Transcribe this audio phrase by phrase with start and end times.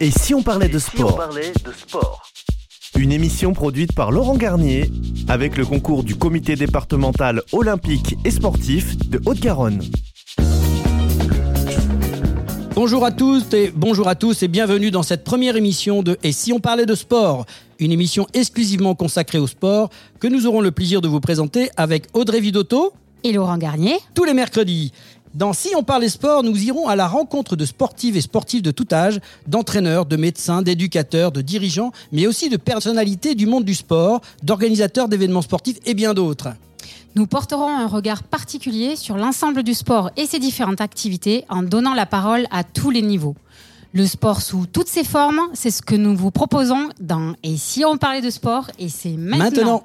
[0.00, 1.20] Et si on parlait de sport
[2.96, 4.90] Une émission produite par Laurent Garnier
[5.28, 9.82] avec le concours du comité départemental olympique et sportif de Haute-Garonne.
[12.74, 16.32] Bonjour à tous et bonjour à tous et bienvenue dans cette première émission de Et
[16.32, 17.44] si on parlait de sport
[17.78, 19.90] Une émission exclusivement consacrée au sport
[20.20, 22.92] que nous aurons le plaisir de vous présenter avec Audrey Vidotto
[23.24, 24.92] et Laurent Garnier tous les mercredis.
[25.34, 28.70] Dans Si on parlait sport, nous irons à la rencontre de sportives et sportifs de
[28.70, 33.74] tout âge, d'entraîneurs, de médecins, d'éducateurs, de dirigeants, mais aussi de personnalités du monde du
[33.74, 36.50] sport, d'organisateurs d'événements sportifs et bien d'autres.
[37.14, 41.94] Nous porterons un regard particulier sur l'ensemble du sport et ses différentes activités en donnant
[41.94, 43.36] la parole à tous les niveaux.
[43.94, 47.84] Le sport sous toutes ses formes, c'est ce que nous vous proposons dans Et si
[47.86, 49.44] on parlait de sport et c'est maintenant.
[49.44, 49.84] Maintenant,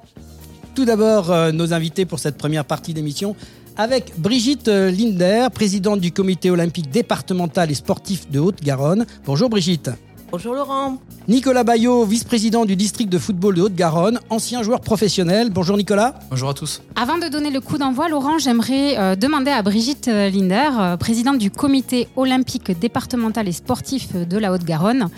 [0.74, 3.34] tout d'abord, euh, nos invités pour cette première partie d'émission
[3.78, 9.06] avec Brigitte euh, Linder, présidente du comité olympique départemental et sportif de Haute-Garonne.
[9.24, 9.90] Bonjour Brigitte.
[10.30, 10.98] Bonjour Laurent.
[11.26, 15.48] Nicolas Bayot, vice-président du district de football de Haute-Garonne, ancien joueur professionnel.
[15.50, 16.18] Bonjour Nicolas.
[16.28, 16.82] Bonjour à tous.
[16.96, 20.96] Avant de donner le coup d'envoi, Laurent, j'aimerais euh, demander à Brigitte euh, Linder, euh,
[20.98, 25.08] présidente du comité olympique départemental et sportif de la Haute-Garonne,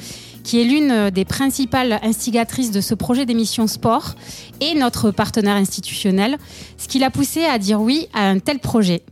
[0.45, 4.15] qui est l'une des principales instigatrices de ce projet d'émission sport
[4.61, 6.39] et notre partenaire institutionnel,
[6.77, 9.03] ce qui l'a poussé à dire oui à un tel projet.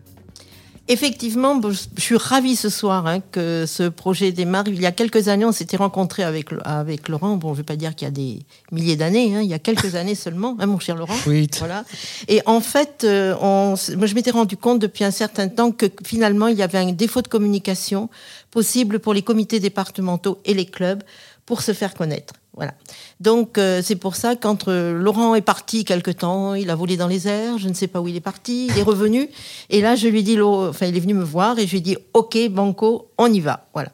[0.90, 4.64] Effectivement, je suis ravie ce soir hein, que ce projet démarre.
[4.68, 7.36] Il y a quelques années, on s'était rencontrés avec, avec Laurent.
[7.36, 8.38] Bon, je ne vais pas dire qu'il y a des
[8.72, 11.14] milliers d'années, hein, il y a quelques années seulement, hein, mon cher Laurent.
[11.26, 11.46] Oui.
[11.58, 11.84] Voilà.
[12.26, 15.86] Et en fait, euh, on, moi, je m'étais rendu compte depuis un certain temps que
[16.06, 18.08] finalement, il y avait un défaut de communication
[18.50, 21.02] possible pour les comités départementaux et les clubs
[21.46, 22.34] pour se faire connaître.
[22.54, 22.74] Voilà.
[23.20, 26.96] Donc, euh, c'est pour ça, quand euh, Laurent est parti quelque temps, il a volé
[26.96, 29.28] dans les airs, je ne sais pas où il est parti, il est revenu.
[29.70, 31.96] Et là, je lui dis, enfin, il est venu me voir et je lui dis,
[32.14, 33.68] OK, Banco, on y va.
[33.74, 33.90] Voilà.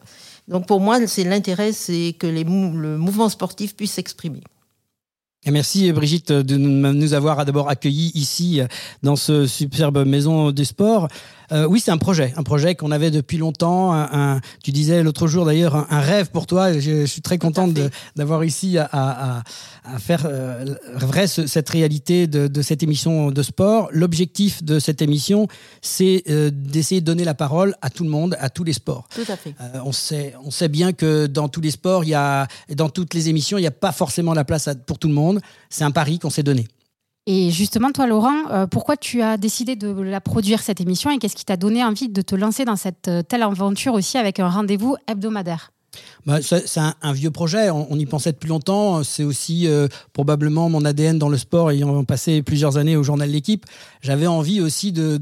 [0.48, 4.42] Donc, pour moi, c'est l'intérêt, c'est que le mouvement sportif puisse s'exprimer.
[5.50, 8.60] Merci Brigitte de nous avoir d'abord accueillis ici
[9.02, 11.08] dans ce superbe maison du sport.
[11.52, 13.92] Euh, oui, c'est un projet, un projet qu'on avait depuis longtemps.
[13.92, 16.72] Un, un- tu disais l'autre jour d'ailleurs un, un rêve pour toi.
[16.72, 17.74] Je, je suis très contente
[18.16, 19.42] d'avoir ici à, à-
[19.84, 23.88] à- faire euh, vrai ce- cette réalité de, de cette émission de sport.
[23.92, 25.46] L'objectif de cette émission,
[25.82, 29.06] c'est euh, d'essayer de donner la parole à tout le monde, à tous les sports.
[29.14, 29.54] Tout à fait.
[29.60, 32.88] Euh, on, sait, on sait bien que dans tous les sports, il y a, dans
[32.88, 35.40] toutes les émissions, il n'y a pas forcément la place à- pour tout le monde.
[35.70, 36.66] C'est un pari qu'on s'est donné.
[37.26, 41.34] Et justement, toi, Laurent, pourquoi tu as décidé de la produire, cette émission, et qu'est-ce
[41.36, 44.96] qui t'a donné envie de te lancer dans cette telle aventure aussi avec un rendez-vous
[45.08, 45.70] hebdomadaire?
[46.26, 49.04] Bah, c'est un, vieux projet, on, y pensait depuis longtemps.
[49.04, 53.28] C'est aussi euh, probablement mon ADN dans le sport, ayant passé plusieurs années au journal
[53.28, 53.66] L'équipe.
[54.00, 55.18] J'avais envie aussi de,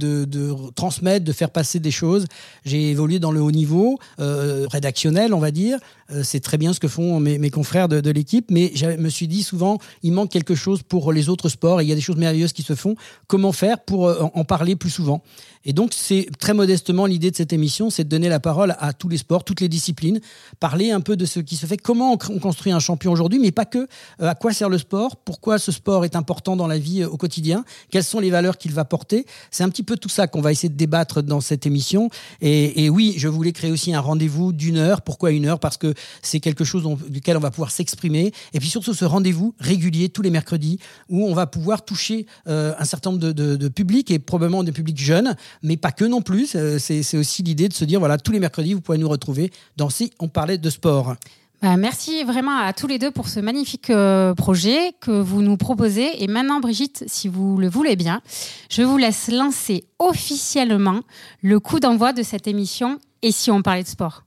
[0.74, 2.26] transmettre, de faire passer des choses.
[2.64, 5.78] J'ai évolué dans le haut niveau, euh, rédactionnel, on va dire.
[6.12, 9.26] Euh, c'est très bien ce que font mes, confrères de, l'équipe, mais je me suis
[9.26, 12.16] dit souvent, il manque quelque chose pour les autres sports il y a des choses
[12.16, 12.94] merveilleuses qui se font.
[13.26, 15.22] Comment faire pour en parler plus souvent?
[15.64, 18.92] Et donc, c'est très modestement l'idée de cette émission, c'est de donner la parole à
[18.92, 20.20] tous les sports, toutes les disciplines,
[20.60, 23.52] parler un peu de ce qui se fait, comment on construit un champion aujourd'hui, mais
[23.52, 23.86] pas que.
[24.20, 25.16] Euh, à quoi sert le sport?
[25.16, 27.64] Pourquoi ce sport est important dans la vie euh, au quotidien?
[27.90, 29.26] Quelles sont les valeurs qu'il va porter?
[29.50, 32.10] C'est un petit peu tout ça qu'on va essayer de débattre dans cette émission.
[32.40, 35.02] Et, oui, je voulais créer aussi un rendez-vous d'une heure.
[35.02, 35.60] Pourquoi une heure?
[35.60, 38.32] Parce que c'est quelque chose duquel on va pouvoir s'exprimer.
[38.52, 42.74] Et puis surtout ce rendez-vous régulier tous les mercredis où on va pouvoir toucher euh,
[42.78, 46.54] un certain nombre de publics et probablement des publics jeunes, mais pas que non plus.
[46.54, 49.50] Euh, C'est aussi l'idée de se dire voilà tous les mercredis vous pouvez nous retrouver
[49.76, 51.16] dans si on parlait de sport.
[51.62, 55.56] Bah, Merci vraiment à tous les deux pour ce magnifique euh, projet que vous nous
[55.56, 56.22] proposez.
[56.22, 58.20] Et maintenant, Brigitte, si vous le voulez bien,
[58.68, 61.00] je vous laisse lancer officiellement
[61.40, 62.98] le coup d'envoi de cette émission.
[63.22, 64.24] Et si on parlait de sport?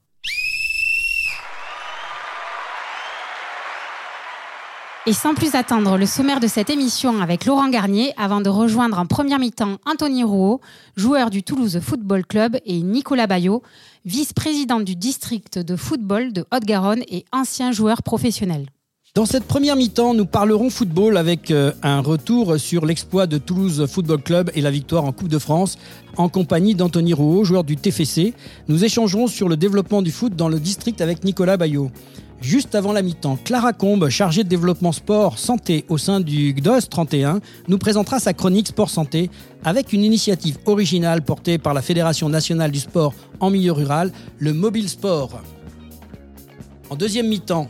[5.08, 8.98] Et sans plus attendre, le sommaire de cette émission avec Laurent Garnier, avant de rejoindre
[8.98, 10.62] en première mi-temps Anthony Rouault,
[10.96, 13.62] joueur du Toulouse Football Club, et Nicolas Bayot,
[14.06, 18.66] vice-président du district de football de Haute-Garonne et ancien joueur professionnel.
[19.14, 23.86] Dans cette première mi-temps, nous parlerons football avec euh, un retour sur l'exploit de Toulouse
[23.86, 25.78] Football Club et la victoire en Coupe de France
[26.18, 28.34] en compagnie d'Anthony Rouault, joueur du TFC.
[28.68, 31.92] Nous échangerons sur le développement du foot dans le district avec Nicolas Bayot.
[32.42, 36.88] Juste avant la mi-temps, Clara Combe, chargée de développement sport santé au sein du GDOS
[36.90, 39.32] 31, nous présentera sa chronique Sport Santé
[39.64, 44.54] avec une initiative originale portée par la Fédération nationale du sport en milieu rural, le
[44.54, 45.42] Mobile Sport.
[46.90, 47.68] En deuxième mi-temps,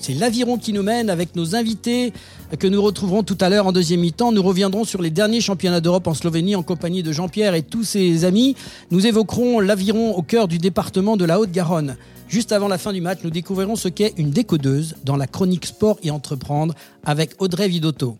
[0.00, 2.12] C'est l'aviron qui nous mène avec nos invités
[2.58, 4.30] que nous retrouverons tout à l'heure en deuxième mi-temps.
[4.30, 7.82] Nous reviendrons sur les derniers championnats d'Europe en Slovénie en compagnie de Jean-Pierre et tous
[7.82, 8.54] ses amis.
[8.92, 11.96] Nous évoquerons l'aviron au cœur du département de la Haute-Garonne.
[12.28, 15.64] Juste avant la fin du match, nous découvrirons ce qu'est une décodeuse dans la chronique
[15.64, 18.18] sport et entreprendre avec Audrey Vidotto.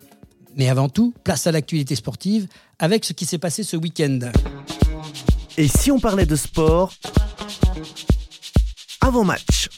[0.57, 2.47] Mais avant tout, place à l'actualité sportive
[2.79, 4.19] avec ce qui s'est passé ce week-end.
[5.59, 6.95] Et si on parlait de sport
[9.03, 9.69] avant match?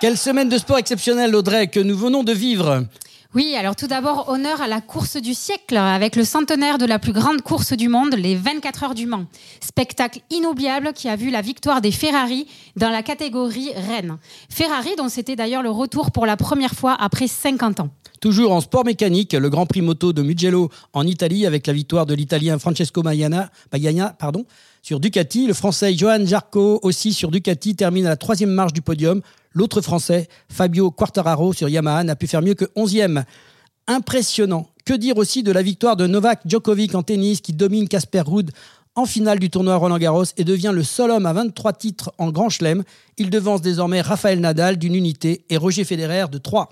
[0.00, 2.84] Quelle semaine de sport exceptionnelle, Audrey, que nous venons de vivre.
[3.34, 6.98] Oui, alors tout d'abord, honneur à la course du siècle avec le centenaire de la
[6.98, 9.24] plus grande course du monde, les 24 heures du Mans.
[9.60, 12.46] Spectacle inoubliable qui a vu la victoire des Ferrari
[12.76, 14.18] dans la catégorie Rennes.
[14.50, 17.88] Ferrari dont c'était d'ailleurs le retour pour la première fois après 50 ans.
[18.20, 22.04] Toujours en sport mécanique, le Grand Prix moto de Mugello en Italie avec la victoire
[22.04, 24.44] de l'Italien Francesco pardon,
[24.82, 25.46] sur Ducati.
[25.46, 29.22] Le Français Johan Jarco aussi sur Ducati termine à la troisième marche du podium.
[29.54, 33.24] L'autre Français, Fabio Quartararo sur Yamaha, n'a pu faire mieux que 11e.
[33.86, 34.66] Impressionnant.
[34.84, 38.50] Que dire aussi de la victoire de Novak Djokovic en tennis qui domine Casper Ruud
[38.94, 42.30] en finale du tournoi Roland Garros et devient le seul homme à 23 titres en
[42.30, 42.82] Grand Chelem.
[43.16, 46.68] Il devance désormais Rafael Nadal d'une unité et Roger Federer de 3.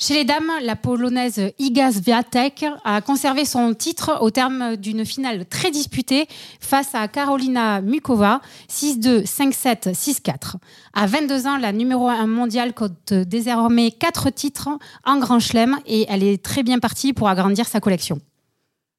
[0.00, 5.44] Chez les dames, la polonaise Iga Swiatek a conservé son titre au terme d'une finale
[5.44, 6.28] très disputée
[6.60, 8.40] face à Karolina Mukova,
[8.70, 10.54] 6-2, 5-7, 6-4.
[10.94, 14.68] À 22 ans, la numéro 1 mondiale compte désormais 4 titres
[15.04, 18.20] en Grand Chelem et elle est très bien partie pour agrandir sa collection.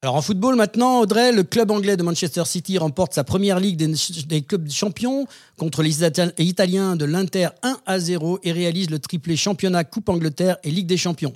[0.01, 3.75] Alors en football maintenant, Audrey, le club anglais de Manchester City remporte sa première ligue
[3.75, 6.05] des, clubs champions contre les
[6.37, 10.87] Italiens de l'Inter 1 à 0 et réalise le triplé championnat Coupe Angleterre et Ligue
[10.87, 11.33] des Champions.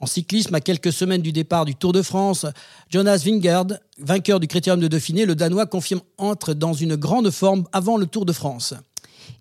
[0.00, 2.46] En cyclisme, à quelques semaines du départ du Tour de France,
[2.88, 3.66] Jonas Vingard,
[3.98, 8.06] vainqueur du Critérium de Dauphiné, le Danois confirme entre dans une grande forme avant le
[8.06, 8.72] Tour de France.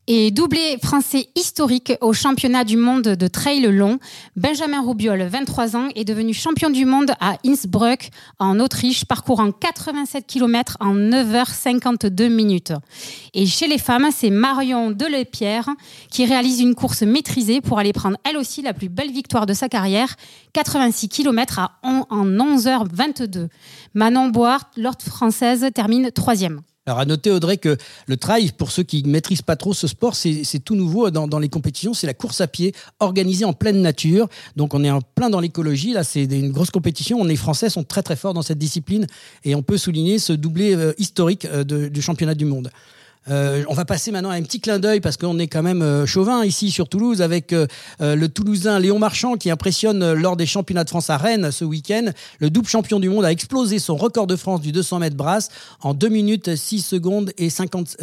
[0.05, 4.00] Et doublé français historique au championnat du monde de trail long,
[4.35, 10.27] Benjamin Roubiol, 23 ans, est devenu champion du monde à Innsbruck, en Autriche, parcourant 87
[10.27, 12.73] km en 9h52 minutes.
[13.33, 15.69] Et chez les femmes, c'est Marion Delépierre
[16.11, 19.53] qui réalise une course maîtrisée pour aller prendre elle aussi la plus belle victoire de
[19.53, 20.17] sa carrière,
[20.51, 23.47] 86 km à en 11h22.
[23.94, 26.59] Manon Boart, l'ordre française, termine troisième.
[26.85, 27.77] Alors à noter Audrey que
[28.07, 31.39] le trail, pour ceux qui ne maîtrisent pas trop ce sport, c'est tout nouveau dans,
[31.39, 31.94] les compétitions.
[31.94, 34.27] C'est la course à pied organisée en pleine nature.
[34.57, 35.94] Donc on est en plein dans l'écologie.
[35.94, 37.19] Là, c'est une grosse compétition.
[37.21, 39.07] On est français, sont très très forts dans cette discipline
[39.45, 42.69] et on peut souligner ce doublé euh, historique euh, du championnat du monde.
[43.29, 45.81] Euh, on va passer maintenant à un petit clin d'œil parce qu'on est quand même
[45.81, 47.67] euh, chauvin ici sur Toulouse avec euh,
[47.99, 52.11] le Toulousain Léon Marchand qui impressionne lors des championnats de France à Rennes ce week-end.
[52.39, 55.49] Le double champion du monde a explosé son record de France du 200 mètres brasse
[55.81, 57.97] en 2 minutes 6 secondes et 50,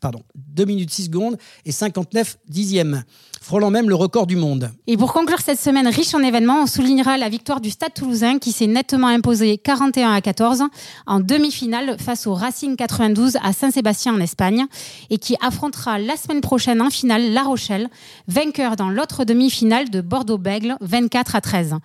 [0.00, 3.04] pardon, 2 minutes 6 secondes et 59 dixièmes
[3.48, 4.70] frôlant même le record du monde.
[4.86, 8.38] Et pour conclure cette semaine riche en événements, on soulignera la victoire du Stade toulousain
[8.38, 10.64] qui s'est nettement imposé 41 à 14
[11.06, 14.66] en demi-finale face au Racing 92 à Saint-Sébastien en Espagne
[15.08, 17.88] et qui affrontera la semaine prochaine en finale La Rochelle,
[18.26, 21.76] vainqueur dans l'autre demi-finale de Bordeaux-Bègle, 24 à 13.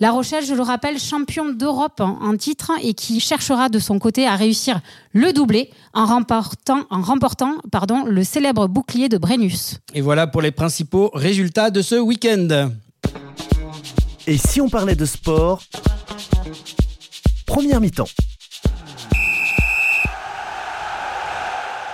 [0.00, 4.28] La Rochelle, je le rappelle, champion d'Europe en titre et qui cherchera de son côté
[4.28, 4.80] à réussir
[5.12, 9.78] le doublé en remportant, en remportant pardon, le célèbre bouclier de Brennus.
[9.94, 12.70] Et voilà pour les principaux résultats de ce week-end.
[14.28, 15.62] Et si on parlait de sport
[17.44, 18.06] Première mi-temps.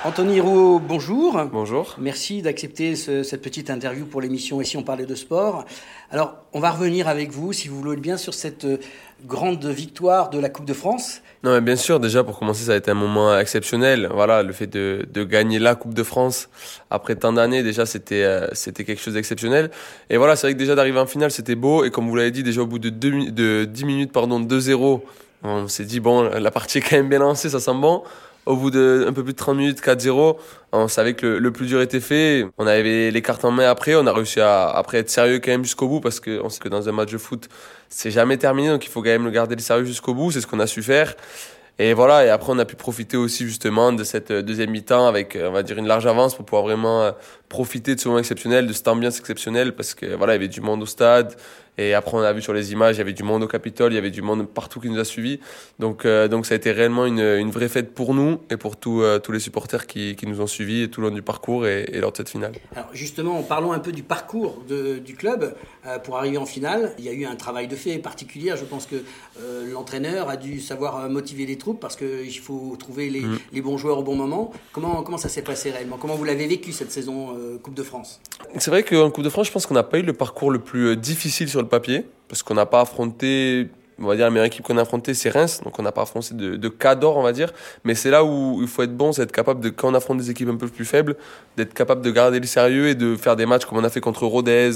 [0.06, 1.42] Anthony Rouault, bonjour.
[1.50, 1.96] Bonjour.
[1.98, 5.64] Merci d'accepter cette petite interview pour l'émission Et si on parlait de sport.
[6.10, 8.76] Alors, on va revenir avec vous, si vous voulez bien, sur cette euh,
[9.24, 11.22] grande victoire de la Coupe de France.
[11.42, 14.10] Non, mais bien sûr, déjà pour commencer, ça a été un moment exceptionnel.
[14.12, 16.50] Voilà, le fait de, de gagner la Coupe de France
[16.90, 19.70] après tant d'années, déjà, c'était euh, c'était quelque chose d'exceptionnel.
[20.10, 21.82] Et voilà, c'est vrai que déjà d'arriver en finale, c'était beau.
[21.82, 25.00] Et comme vous l'avez dit, déjà au bout de, deux, de 10 minutes, pardon, 2-0,
[25.44, 28.02] on s'est dit, bon, la partie est quand même bien lancée, ça sent bon
[28.46, 30.36] au bout de un peu plus de 30 minutes, 4-0,
[30.72, 32.46] on savait que le, plus dur était fait.
[32.58, 33.94] On avait les cartes en main après.
[33.94, 36.68] On a réussi à après être sérieux quand même jusqu'au bout parce qu'on sait que
[36.68, 37.48] dans un match de foot,
[37.88, 38.68] c'est jamais terminé.
[38.68, 40.30] Donc il faut quand même le garder sérieux jusqu'au bout.
[40.32, 41.14] C'est ce qu'on a su faire.
[41.78, 45.36] Et voilà, et après on a pu profiter aussi justement de cette deuxième mi-temps avec,
[45.40, 47.10] on va dire, une large avance pour pouvoir vraiment euh,
[47.54, 50.54] profiter de ce moment exceptionnel, de cette ambiance exceptionnelle, parce que voilà, il y avait
[50.58, 51.30] du monde au stade,
[51.76, 53.92] Et après, on a vu sur les images, il y avait du monde au Capitole,
[53.92, 55.40] il y avait du monde partout qui nous a suivis.
[55.80, 58.76] Donc, euh, donc ça a été réellement une, une vraie fête pour nous et pour
[58.76, 61.66] tous euh, tous les supporters qui, qui nous ont suivis tout le long du parcours
[61.66, 62.52] et, et lors de cette finale.
[62.76, 65.56] Alors justement, parlons un peu du parcours de, du club
[65.86, 66.94] euh, pour arriver en finale.
[66.98, 68.52] Il y a eu un travail de fait particulier.
[68.56, 68.96] Je pense que
[69.72, 73.38] l'entraîneur a dû savoir motiver les troupes parce qu'il faut trouver les, mm.
[73.52, 74.52] les, bons joueurs au bon moment.
[74.72, 75.96] Comment, comment ça s'est passé réellement?
[75.98, 78.20] Comment vous l'avez vécu cette saison Coupe de France.
[78.58, 80.58] C'est vrai qu'en Coupe de France, je pense qu'on n'a pas eu le parcours le
[80.58, 84.46] plus difficile sur le papier parce qu'on n'a pas affronté on va dire la meilleure
[84.46, 86.72] équipe qu'on a affrontée c'est Reims donc on n'a pas affronté de, de
[87.04, 87.52] on va dire.
[87.84, 90.18] Mais c'est là où il faut être bon c'est être capable de quand on affronte
[90.18, 91.16] des équipes un peu plus faibles
[91.56, 94.00] d'être capable de garder le sérieux et de faire des matchs comme on a fait
[94.00, 94.70] contre Rodez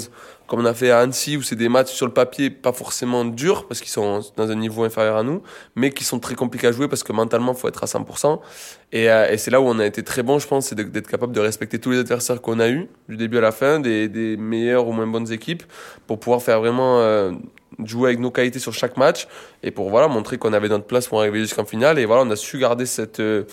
[0.48, 3.24] comme on a fait à Annecy où c'est des matchs sur le papier pas forcément
[3.24, 5.42] durs parce qu'ils sont dans un niveau inférieur à nous
[5.76, 8.40] mais qui sont très compliqués à jouer parce que mentalement il faut être à 100%
[8.90, 11.08] et, euh, et c'est là où on a été très bon je pense c'est d'être
[11.08, 14.08] capable de respecter tous les adversaires qu'on a eu du début à la fin des,
[14.08, 15.62] des meilleures ou moins bonnes équipes
[16.08, 17.32] pour pouvoir faire vraiment euh,
[17.84, 19.28] jouer avec nos qualités sur chaque match
[19.62, 21.98] et pour voilà montrer qu'on avait notre place pour arriver jusqu'en finale.
[21.98, 23.44] Et voilà on a su garder cette euh,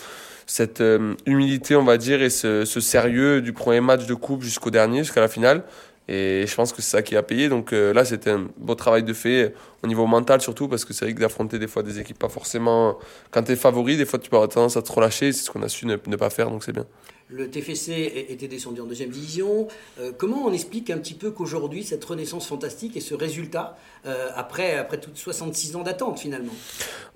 [0.46, 4.42] cette euh, humilité on va dire et ce, ce sérieux du premier match de coupe
[4.42, 5.64] jusqu'au dernier jusqu'à la finale
[6.08, 7.48] et je pense que c'est ça qui a payé.
[7.48, 10.92] Donc euh, là c'était un beau travail de fait au niveau mental surtout parce que
[10.92, 12.98] c'est vrai que d'affronter des fois des équipes pas forcément
[13.30, 15.32] quand tu es favori des fois tu peux avoir tendance à te relâcher.
[15.32, 16.86] C'est ce qu'on a su ne, ne pas faire donc c'est bien.
[17.28, 19.66] Le TFC était descendu en deuxième division.
[19.98, 24.28] Euh, comment on explique un petit peu qu'aujourd'hui, cette renaissance fantastique et ce résultat, euh,
[24.36, 26.52] après, après toutes 66 ans d'attente finalement?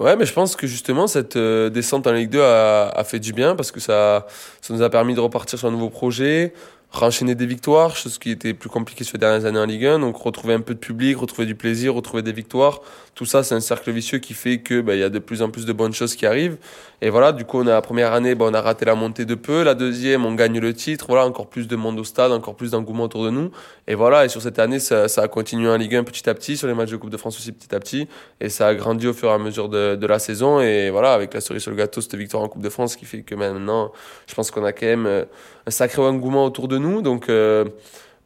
[0.00, 3.20] Ouais, mais je pense que justement, cette euh, descente en Ligue 2 a, a, fait
[3.20, 4.26] du bien parce que ça,
[4.60, 6.54] ça nous a permis de repartir sur un nouveau projet,
[6.92, 10.00] renchaîner des victoires, chose qui était plus compliquée les dernières années en Ligue 1.
[10.00, 12.80] Donc retrouver un peu de public, retrouver du plaisir, retrouver des victoires.
[13.14, 15.42] Tout ça, c'est un cercle vicieux qui fait que bah, il y a de plus
[15.42, 16.56] en plus de bonnes choses qui arrivent.
[17.02, 19.24] Et voilà, du coup, on a la première année, bah, on a raté la montée
[19.24, 19.62] de peu.
[19.62, 21.06] La deuxième, on gagne le titre.
[21.08, 23.50] Voilà, encore plus de monde au stade, encore plus d'engouement autour de nous.
[23.86, 26.34] Et voilà, et sur cette année, ça, ça a continué en Ligue 1 petit à
[26.34, 28.08] petit, sur les matchs de Coupe de France aussi petit à petit.
[28.40, 30.60] Et ça a grandi au fur et à mesure de, de la saison.
[30.60, 33.04] Et voilà, avec la cerise sur le gâteau, cette victoire en Coupe de France qui
[33.04, 33.92] fait que maintenant,
[34.26, 35.24] je pense qu'on a quand même euh,
[35.70, 37.00] un sacré engouement autour de nous.
[37.00, 37.64] Donc, euh,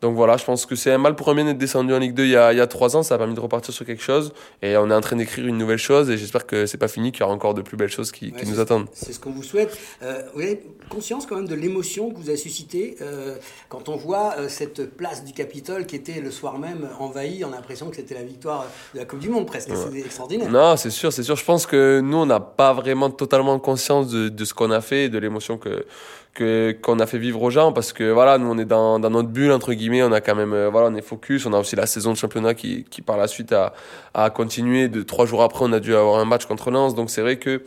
[0.04, 2.12] donc voilà, je pense que c'est un mal pour un bien d'être descendu en Ligue
[2.12, 3.02] 2 il y, a, il y a trois ans.
[3.02, 4.34] Ça a permis de repartir sur quelque chose.
[4.60, 6.10] Et on est en train d'écrire une nouvelle chose.
[6.10, 8.30] Et j'espère que c'est pas fini, qu'il y aura encore de plus belles choses qui,
[8.32, 8.86] qui nous attendent.
[8.92, 9.78] C'est ce qu'on vous souhaite.
[10.02, 13.36] Euh, vous avez conscience quand même de l'émotion que vous avez suscité euh,
[13.70, 17.42] quand on voit euh, cette place du Capitole qui était le soir même envahie.
[17.42, 19.70] On a l'impression que c'était la victoire de la Coupe du Monde presque.
[19.70, 19.76] Ouais.
[19.90, 20.50] C'est extraordinaire.
[20.50, 21.36] Non, c'est sûr, c'est sûr.
[21.36, 24.82] Je pense que nous, on n'a pas vraiment totalement conscience de, de ce qu'on a
[24.82, 25.86] fait et de l'émotion que
[26.34, 29.10] que qu'on a fait vivre aux gens parce que voilà nous on est dans, dans
[29.10, 31.58] notre bulle entre guillemets on a quand même euh, voilà on est focus on a
[31.58, 33.72] aussi la saison de championnat qui, qui par la suite a,
[34.12, 34.88] a continué.
[34.88, 36.94] De trois jours après on a dû avoir un match contre Lens.
[36.94, 37.62] Donc c'est vrai que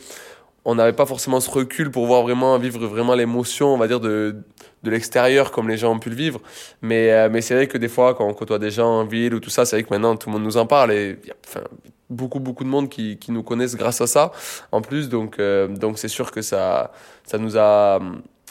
[0.66, 4.02] on n'avait pas forcément ce recul pour voir vraiment vivre vraiment l'émotion on va dire
[4.02, 4.36] de
[4.84, 6.42] de l'extérieur comme les gens ont pu le vivre.
[6.82, 9.34] Mais euh, mais c'est vrai que des fois quand on côtoie des gens en ville
[9.34, 11.32] ou tout ça c'est vrai que maintenant tout le monde nous en parle et y
[11.32, 11.62] a, enfin
[12.10, 14.32] beaucoup beaucoup de monde qui, qui nous connaissent grâce à ça
[14.74, 15.08] en plus.
[15.08, 16.92] Donc euh, donc c'est sûr que ça
[17.24, 18.00] ça nous a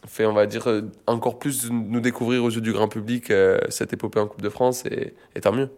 [0.07, 3.59] fait, on va dire, euh, encore plus nous découvrir aux yeux du grand public euh,
[3.71, 5.71] cette épopée en Coupe de France et, tant mieux.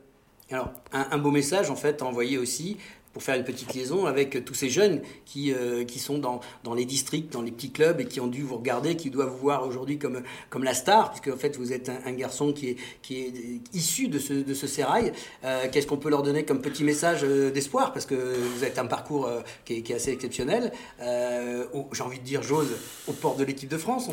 [0.50, 2.78] Alors, un, un, beau message en fait envoyé aussi
[3.18, 6.72] pour faire une petite liaison avec tous ces jeunes qui, euh, qui sont dans, dans
[6.72, 9.38] les districts, dans les petits clubs et qui ont dû vous regarder, qui doivent vous
[9.38, 12.68] voir aujourd'hui comme, comme la star, puisque en fait vous êtes un, un garçon qui
[12.68, 13.32] est, qui est
[13.74, 15.10] issu de ce, de ce sérail.
[15.44, 17.92] Euh, Qu'est-ce qu'on peut leur donner comme petit message euh, d'espoir?
[17.92, 19.28] Parce que vous avez un parcours
[19.64, 20.70] qui est, qui, est, assez exceptionnel.
[21.02, 22.70] Euh, J'ai envie de dire, j'ose,
[23.08, 24.08] au port de l'équipe de France.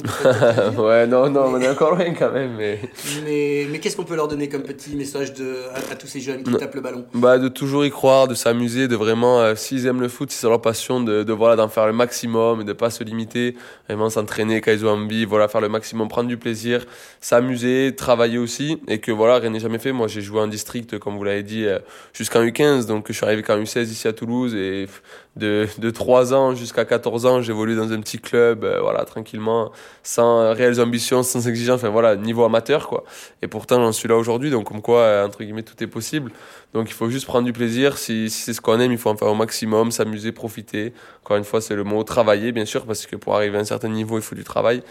[0.78, 1.60] On ouais, non, non, mais...
[1.60, 2.56] on est encore loin quand même.
[2.56, 2.80] Mais,
[3.24, 6.22] mais, mais qu'est-ce qu'on peut leur donner comme petit message de, à, à tous ces
[6.22, 7.06] jeunes qui tapent le ballon?
[7.14, 10.38] Bah, De toujours y croire, de s'amuser de vraiment, euh, s'ils aiment le foot, si
[10.38, 13.56] c'est leur passion, de, de voilà, d'en faire le maximum et de pas se limiter,
[13.88, 16.86] vraiment s'entraîner quand ils ont voilà, faire le maximum, prendre du plaisir,
[17.22, 19.92] s'amuser, travailler aussi, et que voilà, rien n'est jamais fait.
[19.92, 21.80] Moi, j'ai joué en district, comme vous l'avez dit, euh,
[22.14, 24.88] jusqu'en U15, donc je suis arrivé qu'en U16 ici à Toulouse, et
[25.36, 29.72] de, de 3 ans jusqu'à 14 ans, j'évolue dans un petit club, euh, voilà, tranquillement,
[30.04, 33.04] sans réelles ambitions, sans exigence, enfin voilà, niveau amateur, quoi.
[33.42, 36.32] Et pourtant, j'en suis là aujourd'hui, donc comme quoi, euh, entre guillemets, tout est possible.
[36.74, 37.98] Donc il faut juste prendre du plaisir.
[37.98, 40.94] Si, si c'est ce qu'on aime, il faut en faire au maximum, s'amuser, profiter.
[41.24, 43.66] Encore une fois, c'est le mot travailler, bien sûr, parce que pour arriver à un
[43.66, 44.84] certain niveau, il faut du travail.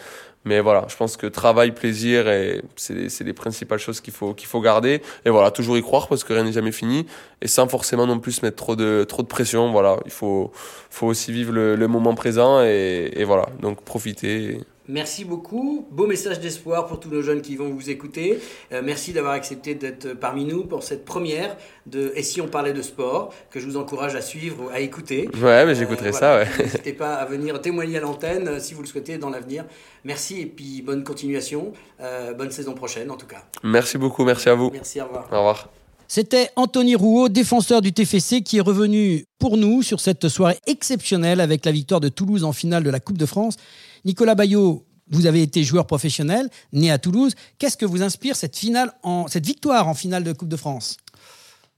[0.45, 4.47] Mais voilà, je pense que travail, plaisir, et c'est les principales choses qu'il faut, qu'il
[4.47, 5.01] faut garder.
[5.25, 7.07] Et voilà, toujours y croire parce que rien n'est jamais fini.
[7.41, 9.73] Et sans forcément non plus mettre trop de, trop de pression.
[9.73, 10.53] Voilà, il faut,
[10.91, 14.61] faut aussi vivre le, moment présent et, et voilà, donc profiter.
[14.87, 15.87] Merci beaucoup.
[15.91, 18.39] Beau message d'espoir pour tous nos jeunes qui vont vous écouter.
[18.73, 22.73] Euh, merci d'avoir accepté d'être parmi nous pour cette première de Et si on parlait
[22.73, 25.29] de sport, que je vous encourage à suivre, à écouter.
[25.43, 26.45] Ouais, mais j'écouterai euh, voilà.
[26.47, 26.65] ça, ouais.
[26.65, 29.65] N'hésitez pas à venir témoigner à l'antenne euh, si vous le souhaitez dans l'avenir.
[30.05, 31.73] Merci et puis bonne continuation.
[32.01, 33.43] Euh, bonne saison prochaine en tout cas.
[33.63, 34.71] Merci beaucoup, merci à vous.
[34.71, 35.29] Merci, au revoir.
[35.33, 35.69] Au revoir.
[36.07, 41.41] C'était Anthony Rouault, défenseur du TFC, qui est revenu pour nous sur cette soirée exceptionnelle
[41.41, 43.57] avec la victoire de Toulouse en finale de la Coupe de France.
[44.05, 47.35] Nicolas Bayot, vous avez été joueur professionnel, né à Toulouse.
[47.59, 50.97] Qu'est-ce que vous inspire cette, victoire en finale de Coupe de France?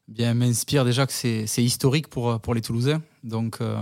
[0.09, 3.03] Bien, m'inspire déjà que c'est historique pour, pour les Toulousains.
[3.25, 3.77] Donc, euh,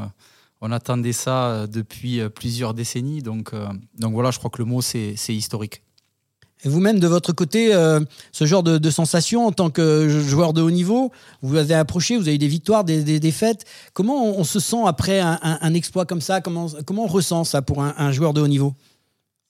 [0.61, 3.23] on attendait ça euh, depuis euh, plusieurs décennies.
[3.23, 3.53] Donc,
[3.99, 5.83] donc voilà, je crois que le mot, c'est historique.
[6.65, 7.73] Vous-même, de votre côté,
[8.33, 12.29] ce genre de, sensation en tant que joueur de haut niveau, vous avez approché, vous
[12.29, 13.65] avez des victoires, des, défaites.
[13.93, 16.41] Comment on, se sent après un, exploit comme ça?
[16.41, 18.75] Comment, on ressent ça pour un, joueur de haut niveau?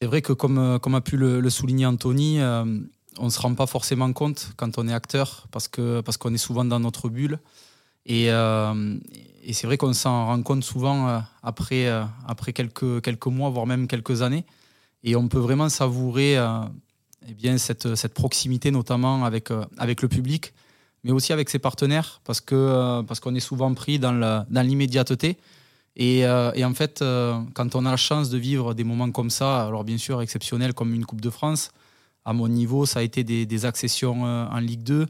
[0.01, 2.41] C'est vrai que, comme, comme a pu le, souligner Anthony,
[3.19, 6.35] on ne se rend pas forcément compte quand on est acteur parce qu'on parce qu'on
[6.35, 7.39] est souvent dans notre bulle.
[8.07, 8.99] Et, euh,
[9.43, 13.51] et c'est vrai qu'on s'en rend compte souvent euh, après, euh, après quelques, quelques mois,
[13.51, 14.45] voire même quelques années.
[15.03, 16.39] Et on peut vraiment savourer
[17.29, 20.53] eh bien, cette, cette proximité, notamment avec, avec le public,
[21.03, 25.39] mais aussi avec ses partenaires, parce qu'on parce qu'on est souvent pris dans l'immédiateté.
[25.97, 27.05] Et, et, en fait,
[27.55, 30.75] quand on a la chance de vivre des moments comme ça, alors bien sûr exceptionnels
[30.75, 31.71] comme une Coupe de France,
[32.25, 35.07] à mon niveau, ça a été des, accessions euh, en Ligue 2.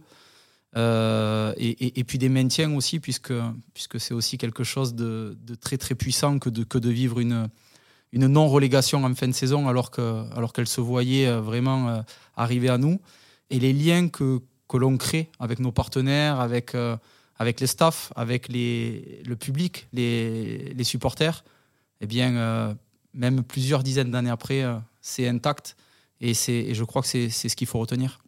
[0.76, 3.32] Euh, et, puis des maintiens aussi, puisque,
[3.72, 7.48] puisque c'est aussi quelque chose de, très très puissant que de, que de vivre une,
[8.14, 12.02] une non-relégation en fin de saison alors qu'elle alors qu'elle se voyait euh, vraiment
[12.36, 13.00] arriver à nous.
[13.50, 14.40] Et les liens que,
[14.72, 16.74] l'on crée avec nos partenaires, avec,
[17.38, 21.44] avec les staffs, avec le public, les, les supporters,
[22.00, 22.76] eh bien,
[23.12, 24.64] même plusieurs dizaines d'années après,
[25.00, 25.76] c'est intact.
[26.20, 28.18] Et je crois que c'est ce qu'il faut retenir.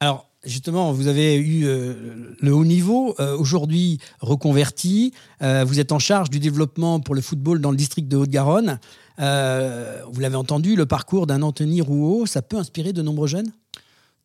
[0.00, 5.12] Alors, justement, vous avez eu euh, le haut niveau, euh, aujourd'hui reconverti.
[5.42, 8.78] Euh, vous êtes en charge du développement pour le football dans le district de Haute-Garonne.
[9.18, 13.50] vous l'avez entendu, le parcours d'un Anthony Rouault, ça peut inspirer de nombreux jeunes?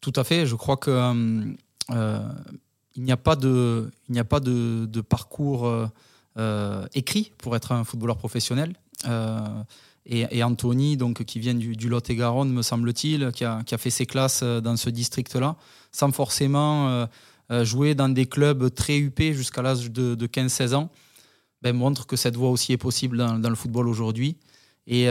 [0.01, 0.45] Tout à fait.
[0.45, 1.55] Je crois que
[2.97, 3.91] il n'y a pas de,
[5.07, 5.73] parcours
[6.93, 8.73] écrit pour être un footballeur professionnel
[10.05, 14.59] et, Anthony, donc, qui vient du, Lot-et-Garonne, me semble-t-il, qui a, fait ses classes euh,
[14.59, 15.55] dans ce district-là,
[15.91, 17.05] sans forcément euh,
[17.51, 20.89] euh, jouer dans des clubs très huppés jusqu'à l'âge de, 15-16 ans,
[21.61, 24.37] ben, montre que cette voie aussi est possible dans, le football aujourd'hui.
[24.87, 25.07] Et,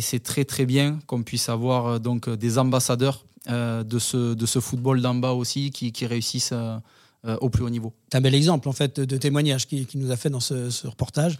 [0.00, 5.32] c'est très très bien qu'on puisse avoir donc des ambassadeurs de, ce, football d'en bas
[5.32, 6.54] aussi qui, réussissent
[7.24, 7.92] au plus haut niveau.
[8.10, 11.38] C'est un bel exemple en fait de témoignage qui, nous a fait dans ce reportage.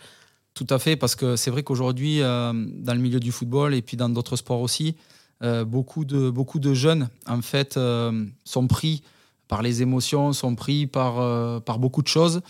[0.55, 3.81] Tout à fait, parce que c'est vrai qu'aujourd'hui, euh, dans le milieu du football et
[3.81, 4.97] puis dans d'autres sports aussi,
[5.43, 9.03] euh, beaucoup, de, jeunes, en fait, euh, sont pris
[9.49, 12.43] par les émotions, sont pris par, beaucoup de choses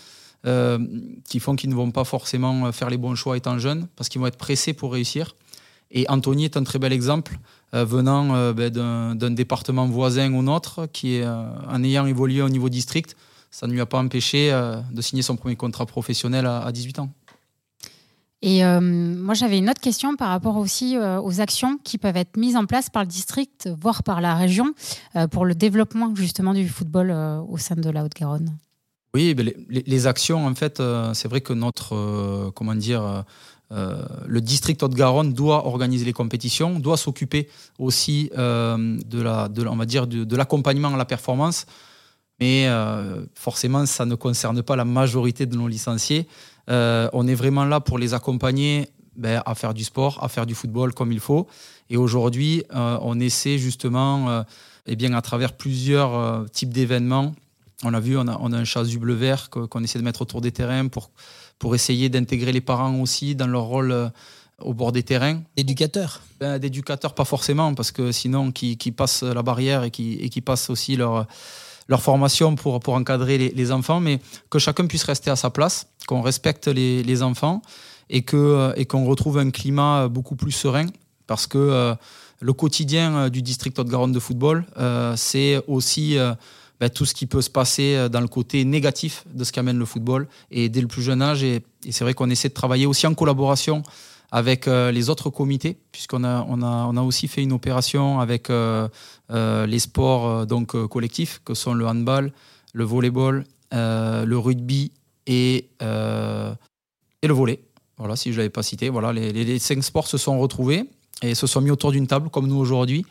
[1.29, 4.19] qui font qu'ils ne vont pas forcément faire les bons choix étant jeunes, parce qu'ils
[4.19, 5.35] vont être pressés pour réussir.
[5.89, 7.39] Et Anthony est un très bel exemple,
[7.71, 13.15] venant ben, d'un département voisin au nôtre, qui est, en ayant évolué au niveau district,
[13.51, 14.51] ça ne lui a pas empêché
[14.91, 17.09] de signer son premier contrat professionnel à 18 ans.
[18.45, 22.17] Et euh, moi, j'avais une autre question par rapport aussi euh, aux actions qui peuvent
[22.17, 24.73] être mises en place par le district, voire par la région,
[25.15, 27.11] euh, pour le développement justement du football
[27.47, 28.53] au sein de la Haute-Garonne.
[29.13, 29.33] Oui,
[29.69, 30.81] les, actions, en fait,
[31.13, 33.23] c'est vrai que notre, comment dire,
[33.69, 39.85] le district Haute-Garonne doit organiser les compétitions, doit s'occuper aussi de la, de, on va
[39.85, 41.67] dire, de l'accompagnement à la performance.
[42.43, 42.67] Mais
[43.35, 46.27] forcément, ça ne concerne pas la majorité de nos licenciés.
[46.69, 50.45] Euh, on est vraiment là pour les accompagner ben, à faire du sport, à faire
[50.45, 51.47] du football comme il faut.
[51.89, 54.43] Et aujourd'hui, euh, on essaie justement, euh,
[54.87, 57.33] eh bien, à travers plusieurs types d'événements,
[57.83, 60.87] on a vu, on a, un chasuble vert qu'on essaie de mettre autour des terrains
[60.87, 61.11] pour,
[61.59, 64.11] pour essayer d'intégrer les parents aussi dans leur rôle
[64.59, 65.41] au bord des terrains.
[65.55, 70.13] D'éducateurs ben, D'éducateurs, pas forcément, parce que sinon, qui, qui passent la barrière et qui,
[70.13, 71.27] et qui passent aussi leur
[71.87, 74.19] leur formation pour, pour encadrer les, enfants, mais
[74.49, 77.61] que chacun puisse rester à sa place, qu'on respecte les, enfants
[78.09, 80.87] et qu'on euh, et qu'on retrouve un climat beaucoup plus serein
[81.27, 81.95] parce que euh,
[82.41, 84.65] le quotidien euh, du district Haute-Garonne de football,
[85.15, 86.17] c'est aussi
[86.79, 89.85] ben, tout ce qui peut se passer dans le côté négatif de ce qu'amène le
[89.85, 91.43] football et dès le plus jeune âge.
[91.43, 93.83] et c'est vrai qu'on essaie de travailler aussi en collaboration
[94.33, 98.19] avec euh, les autres comités, puisqu'on a, on a, on a aussi fait une opération
[98.19, 98.87] avec euh,
[99.22, 102.31] euh, les sports donc, collectifs, que sont le handball,
[102.73, 104.91] le volleyball, le rugby
[105.27, 107.59] et, et le volley.
[107.97, 108.89] Voilà, si je ne l'avais pas cité.
[108.89, 110.89] Voilà, les, cinq sports se sont retrouvés
[111.21, 113.05] et se sont mis autour d'une table, comme nous aujourd'hui.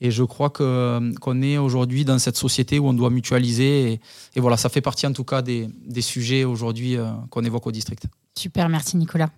[0.00, 3.92] Et je crois que, qu'on est aujourd'hui dans cette société où on doit mutualiser.
[3.92, 4.00] Et,
[4.36, 6.96] et, voilà, ça fait partie en tout cas des, des sujets aujourd'hui
[7.28, 8.04] qu'on évoque au district.
[8.38, 9.30] Super, merci Nicolas.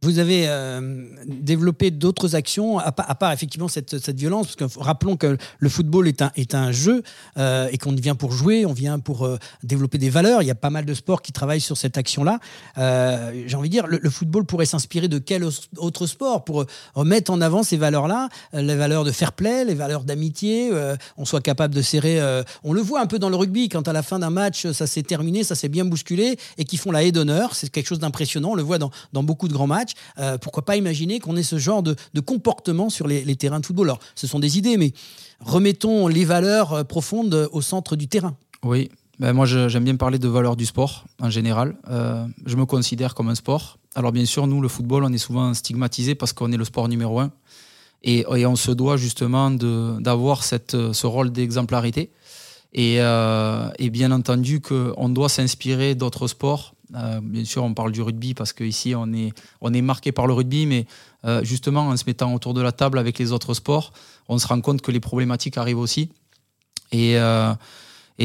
[0.00, 5.16] Vous avez euh, développé d'autres actions, à, part effectivement cette, cette violence, parce que rappelons
[5.16, 7.02] que le football est un, est un jeu
[7.36, 10.40] euh, et qu'on vient pour jouer, on vient pour euh, développer des valeurs.
[10.42, 12.38] Il y a pas mal de sports qui travaillent sur cette action-là.
[12.76, 15.44] J'ai envie de dire, le, football pourrait s'inspirer de quel
[15.78, 20.04] autre sport pour remettre en avant ces valeurs-là, les valeurs de fair play, les valeurs
[20.04, 20.70] d'amitié,
[21.16, 22.20] on soit capable de serrer.
[22.62, 24.86] on le voit un peu dans le rugby, quand à la fin d'un match, ça
[24.86, 27.54] s'est terminé, ça s'est bien bousculé, et qui font la haie d'honneur.
[27.54, 29.87] C'est quelque chose d'impressionnant, on le voit dans, dans beaucoup de grands matchs.
[30.18, 33.88] Euh, pourquoi pas imaginer qu'on ait ce genre de, comportement sur les, terrains de football
[33.88, 34.92] Alors, ce sont des idées, mais
[35.40, 38.36] remettons les valeurs euh, profondes au centre du terrain.
[38.64, 41.76] Oui, ben moi j'aime bien parler de valeurs du sport en général.
[41.88, 43.78] Euh, je me considère comme un sport.
[43.94, 46.88] Alors bien sûr, nous, le football, on est souvent stigmatisé parce qu'on est le sport
[46.88, 47.30] numéro un.
[48.04, 52.12] Et, on se doit justement d'avoir ce rôle d'exemplarité.
[52.72, 53.00] Et,
[53.90, 58.52] bien entendu qu'on doit s'inspirer d'autres sports euh, bien sûr, on parle du rugby parce
[58.52, 60.86] qu'ici, on est, on est marqué par le rugby, mais
[61.24, 63.92] euh, justement, en se mettant autour de la table avec les autres sports,
[64.28, 66.10] on se rend compte que les problématiques arrivent aussi.
[66.92, 67.52] Et, euh,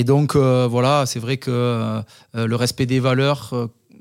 [0.06, 2.02] donc, voilà, c'est vrai que
[2.34, 3.54] le respect des valeurs,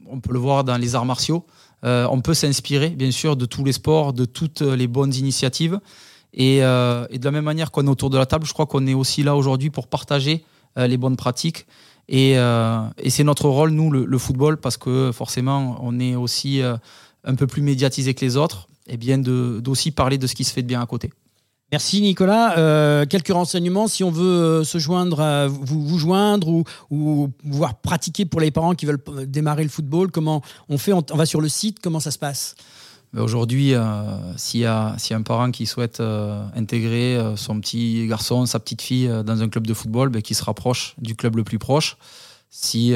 [0.07, 1.45] on peut le voir dans les arts martiaux.
[1.83, 5.79] on peut s'inspirer, bien sûr, de tous les sports, de toutes les bonnes initiatives.
[6.33, 8.95] Et de la même manière qu'on est autour de la table, je crois qu'on est
[8.95, 10.47] aussi là aujourd'hui pour partager
[10.77, 11.67] les bonnes pratiques
[12.11, 16.77] euh, et, c'est notre rôle, nous, le, football, parce que forcément, on est aussi euh,
[17.25, 20.53] un peu plus médiatisé que les autres, et bien d'aussi parler de ce qui se
[20.53, 21.11] fait de bien à côté.
[21.71, 22.59] Merci Nicolas.
[22.59, 28.27] Euh, quelques renseignements si on veut se joindre, vous, vous joindre ou, ou voir pratiquer
[28.27, 30.11] pour les parents qui veulent démarrer le football.
[30.11, 30.93] Comment on fait?
[30.93, 31.79] On va sur le site.
[31.83, 32.57] Comment ça se passe?
[33.17, 34.03] Aujourd'hui, euh,
[34.37, 38.81] s'il y, a un parent qui souhaite euh, intégrer euh, son petit garçon, sa petite
[38.81, 41.99] fille dans un club de football, ben, qui se rapproche du club le plus proche.
[42.49, 42.95] Si,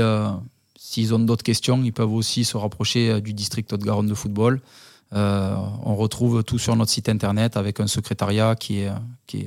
[0.79, 4.61] s'ils ont d'autres questions, ils peuvent aussi se rapprocher du district Haute-Garonne de football.
[5.12, 8.90] on retrouve tout sur notre site internet avec un secrétariat qui est,
[9.26, 9.46] qui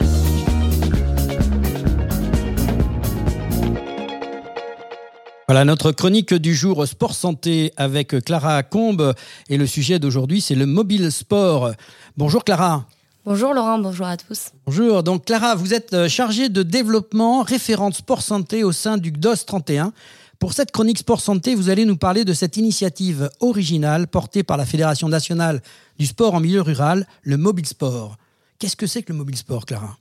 [5.49, 9.13] Voilà notre chronique du jour Sport Santé avec Clara Combe
[9.49, 11.71] et le sujet d'aujourd'hui c'est le mobile sport.
[12.15, 12.85] Bonjour Clara.
[13.29, 14.51] Bonjour Laurent, bonjour à tous.
[14.65, 19.11] Bonjour, donc Clara, vous êtes euh, chargée de développement, référente sport santé au sein du
[19.11, 19.91] GDOS 31.
[20.39, 24.55] Pour cette chronique sport santé, vous allez nous parler de cette initiative originale portée par
[24.55, 25.61] la Fédération nationale
[25.99, 28.15] du sport en milieu rural, le mobile sport.
[28.59, 29.97] Qu'est-ce que c'est que le mobile sport, Clara?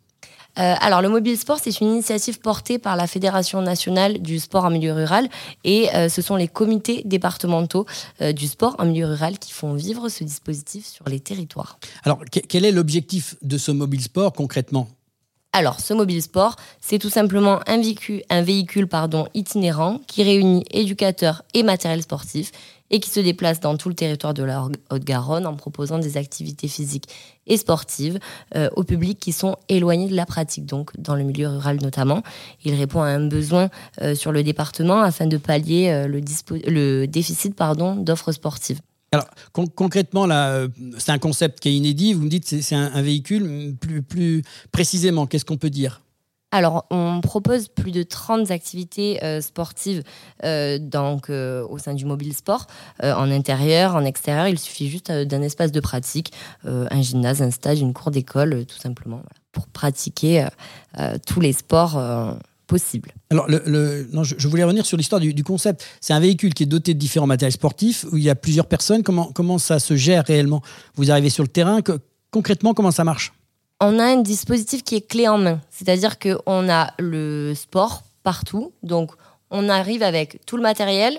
[0.58, 4.64] Euh, alors, le mobile sport, c'est une initiative portée par la Fédération nationale du sport
[4.64, 5.28] en milieu rural
[5.64, 7.86] et euh, ce sont les comités départementaux
[8.22, 11.78] euh, du sport en milieu rural qui font vivre ce dispositif sur les territoires.
[12.04, 14.88] Alors, quel est l'objectif de ce mobile sport concrètement?
[15.52, 20.64] Alors, ce mobile sport, c'est tout simplement un véhicule, un véhicule pardon, itinérant qui réunit
[20.70, 22.52] éducateurs et matériel sportif
[22.90, 26.68] et qui se déplace dans tout le territoire de la Haute-Garonne en proposant des activités
[26.68, 27.08] physiques
[27.46, 28.18] et sportives
[28.54, 32.22] euh, au public qui sont éloignés de la pratique, donc dans le milieu rural notamment.
[32.64, 33.68] Il répond à un besoin
[34.02, 37.56] euh, sur le département afin de pallier euh, le, déficit
[37.98, 38.80] d'offres sportives.
[39.12, 40.66] Alors concrètement, là,
[40.98, 42.12] c'est un concept qui est inédit.
[42.12, 43.74] Vous me dites c'est un, un véhicule.
[43.80, 46.02] Plus, plus précisément, qu'est-ce qu'on peut dire?
[46.52, 50.02] Alors, on propose plus de 30 activités euh, sportives
[50.44, 52.66] euh, donc, euh, au sein du mobile sport,
[53.02, 54.46] en intérieur, en extérieur.
[54.46, 56.32] Il suffit juste d'un espace de pratique,
[56.64, 60.46] un gymnase, un stage, une cour d'école, tout simplement, pour pratiquer
[61.26, 62.00] tous les sports
[62.66, 63.12] possibles.
[63.30, 65.84] Alors, non, je, voulais revenir sur l'histoire du, du, concept.
[66.00, 68.66] C'est un véhicule qui est doté de différents matériels sportifs, où il y a plusieurs
[68.66, 69.02] personnes.
[69.02, 70.62] Comment, comment ça se gère réellement?
[70.94, 71.98] Vous arrivez sur le terrain, que,
[72.30, 73.32] concrètement, comment ça marche?
[73.80, 75.60] On a un dispositif qui est clé en main.
[75.70, 78.72] C'est-à-dire qu'on a le sport partout.
[78.82, 79.12] Donc,
[79.50, 81.18] on arrive avec tout le matériel,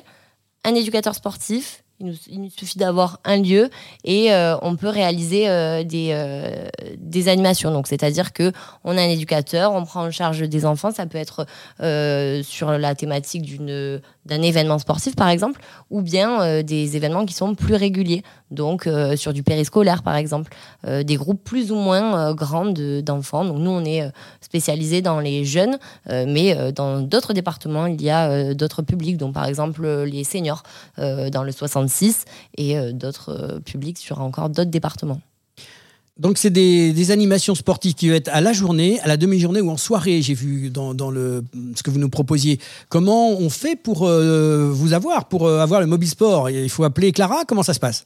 [0.64, 3.70] un éducateur sportif, Il, nous, suffit d'avoir un lieu
[4.04, 6.68] et euh, on peut réaliser euh, des, euh,
[6.98, 7.72] des animations.
[7.72, 8.52] Donc, c'est-à-dire que
[8.84, 10.92] on a un éducateur, on prend en charge des enfants.
[10.92, 11.46] Ça peut être
[12.44, 17.76] sur la thématique d'un événement sportif, par exemple, ou bien des événements qui sont plus
[17.76, 18.24] réguliers.
[18.52, 20.52] Donc, sur du périscolaire, par exemple,
[20.86, 23.46] des groupes plus ou moins grands d'enfants.
[23.46, 24.10] Donc, nous, on est
[24.42, 25.78] spécialisé dans les jeunes,
[26.10, 29.18] mais dans d'autres départements, il y a d'autres publics.
[29.18, 30.64] Donc, par exemple, les seniors
[30.98, 31.90] dans le 60
[32.58, 35.22] et euh, d'autres euh, publics sur encore d'autres départements.
[36.20, 39.70] Donc c'est des, animations sportives qui vont être à la journée, à la demi-journée ou
[39.70, 41.44] en soirée, j'ai vu dans, le,
[41.76, 42.60] ce que vous nous proposiez.
[42.90, 46.50] Comment on fait pour euh, vous avoir, pour avoir le mobile sport?
[46.50, 48.04] Il faut appeler Clara, comment ça se passe?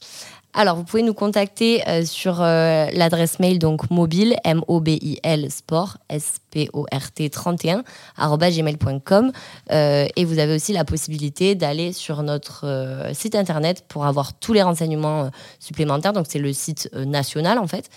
[0.54, 7.30] Alors, vous pouvez nous contacter euh, sur euh, l'adresse mail donc mobile, M-O-B-I-L, sport, S-P-O-R-T
[7.30, 7.84] 31,
[8.18, 9.32] gmail.com.
[9.70, 14.52] Euh, et vous avez aussi la possibilité d'aller sur notre site internet pour avoir tous
[14.52, 16.12] les renseignements supplémentaires.
[16.12, 17.88] Donc, c'est le site national en fait.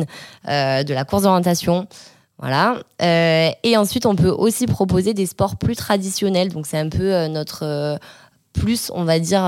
[0.49, 1.87] euh, de la course d'orientation.
[2.39, 2.81] Voilà.
[3.03, 6.51] Euh, et ensuite, on peut aussi proposer des sports plus traditionnels.
[6.51, 7.99] Donc, c'est un peu euh, notre
[8.53, 9.43] plus, on va dire,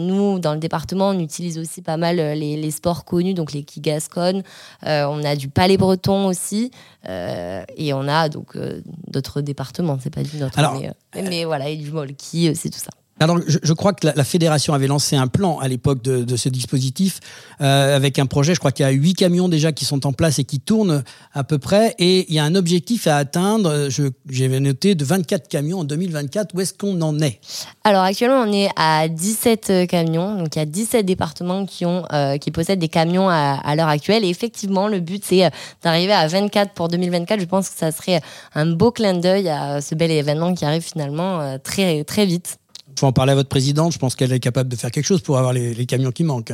[0.00, 4.42] nous, dans le département, on utilise aussi pas mal les, sports connus, donc les Kigascon.
[4.82, 6.70] on a du palais breton aussi.
[7.06, 8.56] et on a donc
[9.08, 10.58] d'autres départements, c'est pas du nôtre.
[11.14, 12.90] mais, mais, voilà, et du molki, c'est tout ça.
[13.20, 17.20] Alors, je, crois que la, fédération avait lancé un plan à l'époque de, ce dispositif
[17.60, 18.54] euh, avec un projet.
[18.54, 21.04] Je crois qu'il y a huit camions déjà qui sont en place et qui tournent
[21.32, 21.94] à peu près.
[22.00, 23.88] Et il y a un objectif à atteindre.
[24.28, 26.54] J'avais noté de 24 camions en 2024.
[26.54, 27.38] Où est-ce qu'on en est?
[27.84, 30.36] Alors actuellement, on est à 17 euh, camions.
[30.36, 33.76] Donc il y a 17 départements qui ont euh, qui possèdent des camions à, à
[33.76, 34.24] l'heure actuelle.
[34.24, 35.48] Et effectivement, le but c'est
[35.84, 37.38] d'arriver à 24 pour 2024.
[37.38, 38.20] Je pense que ça serait
[38.56, 42.58] un beau clin d'œil à ce bel événement qui arrive finalement très très vite.
[42.98, 43.92] Faut en parler à votre présidente.
[43.92, 46.52] Je pense qu'elle est capable de faire quelque chose pour avoir les, camions qui manquent.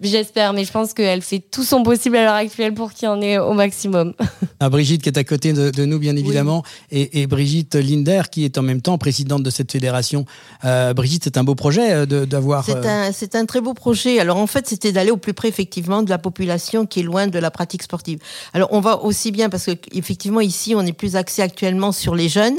[0.00, 3.08] J'espère, mais je pense qu'elle fait tout son possible à l'heure actuelle pour qu'il y
[3.08, 4.14] en ait au maximum.
[4.60, 8.56] Ah, Brigitte qui est à côté de, nous, bien évidemment, et, Brigitte Linder qui est
[8.56, 10.24] en même temps présidente de cette fédération.
[10.64, 12.66] Euh, Brigitte, c'est un beau projet euh, d'avoir.
[12.70, 14.20] Euh, c'est un, très beau projet.
[14.20, 17.26] Alors en fait, c'était d'aller au plus près effectivement de la population qui est loin
[17.26, 18.20] de la pratique sportive.
[18.54, 22.14] Alors on va aussi bien parce que effectivement ici on est plus axé actuellement sur
[22.14, 22.58] les jeunes,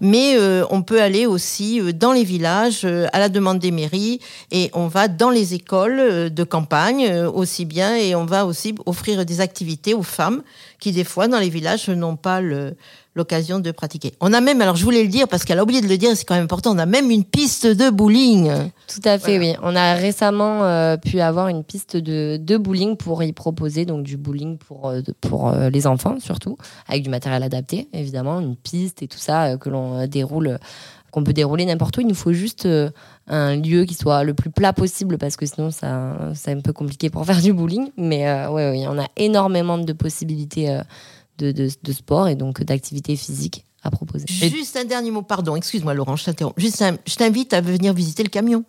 [0.00, 0.36] mais
[0.70, 4.20] on peut aller aussi dans les villages à la demande des mairies
[4.52, 8.74] et on va dans les écoles de campagne euh, aussi bien et on va aussi
[8.86, 10.42] offrir des activités aux femmes
[10.78, 12.40] qui des fois dans les villages n'ont pas
[13.14, 14.12] l'occasion de pratiquer.
[14.20, 16.16] On a même, alors je voulais le dire parce qu'elle a oublié de le dire,
[16.16, 18.50] c'est quand même important, on a même une piste de bowling.
[18.86, 19.54] Tout à fait, oui.
[19.62, 24.04] On a récemment euh, pu avoir une piste de, de, bowling pour y proposer donc
[24.04, 26.56] du bowling pour, euh, pour les enfants surtout,
[26.88, 30.58] avec du matériel adapté évidemment, une piste et tout ça que l'on déroule
[31.10, 32.00] qu'on peut dérouler n'importe où.
[32.00, 32.90] Il nous faut juste euh,
[33.30, 36.72] un lieu qui soit le plus plat possible parce que sinon ça c'est un peu
[36.72, 37.90] compliqué pour faire du bowling.
[37.96, 40.82] Mais euh, ouais, ouais, on a énormément de possibilités euh,
[41.38, 44.26] de, de, sport et donc d'activités physiques à proposer.
[44.28, 46.54] Juste un dernier mot, pardon, excuse-moi Laurent, je t'interromps.
[46.58, 48.64] Juste je t'invite à venir visiter le camion.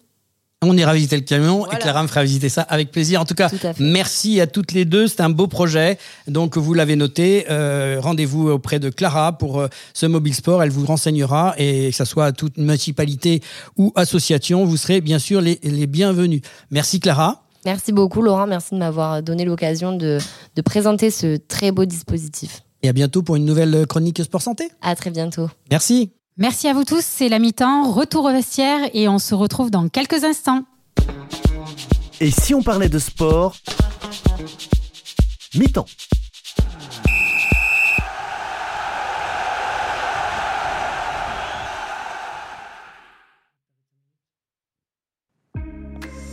[0.63, 3.19] On ira visiter le camion et Clara me fera visiter ça avec plaisir.
[3.19, 5.08] En tout cas, merci à toutes les deux.
[5.08, 5.97] C'est un beau projet.
[6.28, 7.47] Donc, vous l'avez noté.
[7.50, 10.62] Euh, rendez-vous auprès de Clara pour euh, ce mobile sport.
[10.62, 13.41] Elle vous renseignera et que ce soit toute municipalité
[13.76, 16.41] ou association, vous serez bien sûr les, bienvenus.
[16.69, 17.41] Merci Clara.
[17.65, 18.45] Merci beaucoup Laurent.
[18.45, 20.19] Merci de m'avoir donné l'occasion de,
[20.56, 22.62] de présenter ce très beau dispositif.
[22.84, 24.69] Et à bientôt pour une nouvelle chronique Sport Santé.
[24.84, 25.50] À très bientôt.
[25.71, 26.12] Merci.
[26.38, 29.89] Merci à vous tous, c'est la mi-temps, retour au vestiaire et on se retrouve dans
[29.89, 30.63] quelques instants.
[32.22, 33.58] Et si on parlait de sport
[35.56, 35.86] Mi-temps.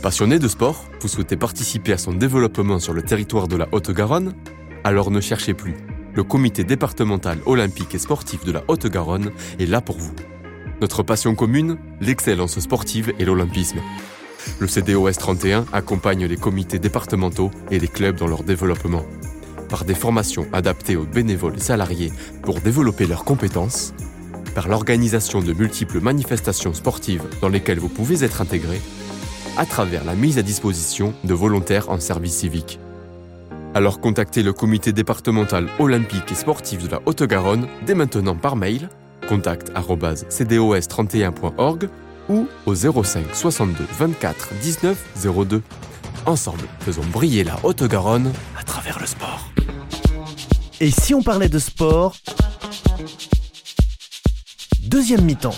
[0.01, 4.33] Passionné de sport, vous souhaitez participer à son développement sur le territoire de la Haute-Garonne?
[4.85, 5.75] Alors ne cherchez plus.
[6.19, 10.11] Le comité départemental olympique et sportif de la Haute-Garonne est là pour vous.
[10.81, 13.79] Notre passion commune, l'excellence sportive et l'olympisme.
[14.59, 19.05] Le CDOS 31 accompagne les comités départementaux et les clubs dans leur développement.
[19.69, 23.93] Par des formations adaptées aux bénévoles et salariés pour développer leurs compétences,
[24.53, 28.81] par l'organisation de multiples manifestations sportives dans lesquelles vous pouvez être intégré,
[29.55, 32.77] à travers la mise à disposition de volontaires en service civique.
[33.75, 38.89] Alors contactez le comité départemental olympique et sportif de la Haute-Garonne dès maintenant par mail
[39.27, 41.87] contact@cdos31.org
[42.29, 44.97] ou au 05 62 24 19
[45.47, 45.61] 02.
[46.25, 49.51] Ensemble, faisons briller la Haute-Garonne à travers le sport.
[50.81, 52.15] Et si on parlait de sport?
[54.81, 55.53] Deuxième mi-temps.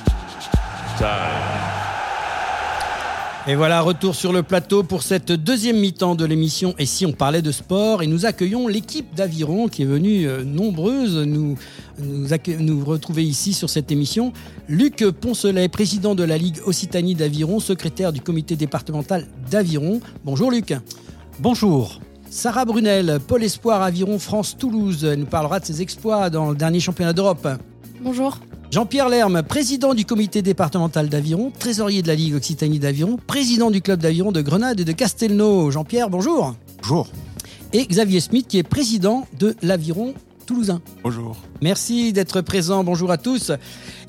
[3.48, 7.12] Et voilà, retour sur le plateau pour cette deuxième mi-temps de l'émission Et si on
[7.12, 11.58] parlait de sport Et nous accueillons l'équipe d'Aviron qui est venue euh, nombreuse nous,
[11.98, 12.28] nous,
[12.60, 14.32] nous, retrouver ici sur cette émission.
[14.70, 20.02] Luc Poncelet, président de la Ligue Occitanie d'Aviron, secrétaire du comité départemental d'Aviron.
[20.24, 20.76] Bonjour Luc.
[21.40, 22.00] Bonjour.
[22.30, 27.14] Sarah Brunel, Pôle Espoir Aviron France-Toulouse, nous parlera de ses exploits dans le dernier championnat
[27.14, 27.48] d'Europe.
[28.02, 28.38] Bonjour.
[28.72, 33.82] Jean-Pierre Lerme, président du comité départemental d'aviron, trésorier de la Ligue Occitanie d'aviron, président du
[33.82, 35.72] club d'aviron de Grenade et de Castelnau.
[35.72, 36.56] Jean-Pierre, bonjour.
[36.82, 37.10] Bonjour.
[37.74, 40.14] Et Xavier Smith, qui est président de l'aviron
[40.46, 40.82] toulousain.
[41.04, 41.38] Bonjour.
[41.62, 42.84] Merci d'être présent.
[42.84, 43.52] Bonjour à tous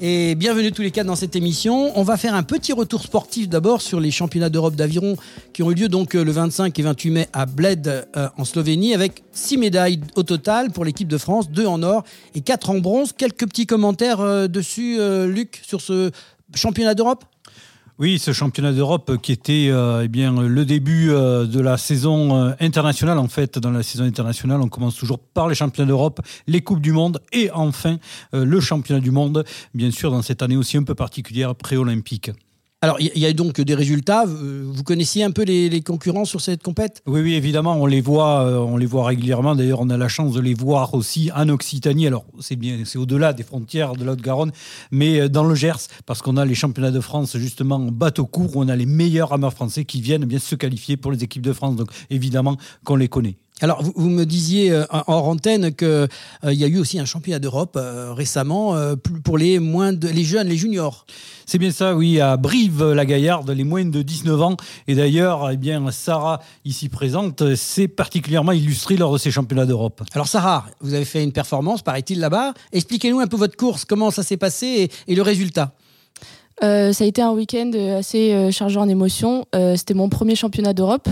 [0.00, 1.92] et bienvenue tous les quatre dans cette émission.
[1.98, 5.16] On va faire un petit retour sportif d'abord sur les championnats d'Europe d'aviron
[5.52, 8.44] qui ont eu lieu donc euh, le 25 et 28 mai à Bled euh, en
[8.44, 12.70] Slovénie avec six médailles au total pour l'équipe de France, deux en or et quatre
[12.70, 13.12] en bronze.
[13.12, 16.10] Quelques petits commentaires euh, dessus, Luc, sur ce
[16.54, 17.24] championnat d'Europe?
[17.98, 22.52] Oui, ce championnat d'Europe qui était euh, eh le début euh, de la saison euh,
[22.58, 23.18] internationale.
[23.18, 26.80] En fait, dans la saison internationale, on commence toujours par les championnats d'Europe, les Coupes
[26.80, 27.98] du Monde et enfin
[28.32, 32.30] le championnat du monde, bien sûr, dans cette année aussi un peu particulière pré-olympique.
[32.84, 34.24] Alors, il y a donc des résultats.
[34.26, 37.00] Vous connaissiez un peu les, concurrents sur cette compète?
[37.06, 39.54] Oui, oui, évidemment, on les voit, euh, on les voit régulièrement.
[39.54, 42.08] D'ailleurs, on a la chance de les voir aussi en Occitanie.
[42.08, 44.50] Alors, c'est bien, c'est au-delà des frontières de la Haute-Garonne,
[44.90, 48.26] mais euh, dans le Gers, parce qu'on a les championnats de France justement en bateau
[48.26, 51.22] court, où on a les meilleurs rameurs français qui viennent bien se qualifier pour les
[51.22, 51.76] équipes de France.
[51.76, 53.36] Donc, évidemment, qu'on les connaît.
[53.62, 56.08] Alors, vous, me disiez euh, en antenne qu'il
[56.44, 57.78] y a eu aussi un championnat d'Europe
[58.10, 58.76] récemment
[59.24, 61.06] pour les moins de, les jeunes, les juniors.
[61.46, 64.56] C'est bien ça, oui, à Brive-la-Gaillarde, les moins de 19 ans.
[64.88, 70.02] Et d'ailleurs, eh bien, Sarah, ici présente, s'est particulièrement illustrée lors de ces championnats d'Europe.
[70.14, 72.54] Alors, Sarah, vous avez fait une performance, paraît-il, là-bas.
[72.72, 75.72] Expliquez-nous un peu votre course, comment ça s'est passé et, le résultat.
[76.62, 79.46] Euh, ça a été un week-end assez euh, chargé en émotions.
[79.54, 81.08] Euh, c'était mon premier championnat d'Europe.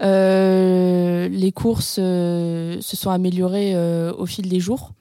[0.00, 3.74] les courses se sont améliorées
[4.10, 4.92] au fil des jours.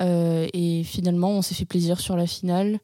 [0.00, 2.78] et finalement, on s'est fait plaisir sur la finale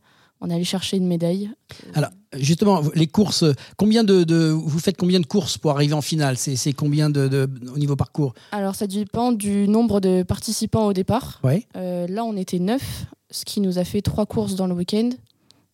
[0.45, 1.51] on est allé chercher une médaille.
[1.95, 3.45] Alors, justement, les courses,
[3.77, 6.37] combien de, vous faites combien de courses pour arriver en finale?
[6.37, 8.35] C'est combien de, au niveau parcours?
[8.53, 11.41] Alors, ça dépend du nombre de participants au départ.
[11.43, 11.67] Ouais.
[11.77, 15.11] Euh, là, on était neuf, ce qui nous a fait trois courses dans le week-end,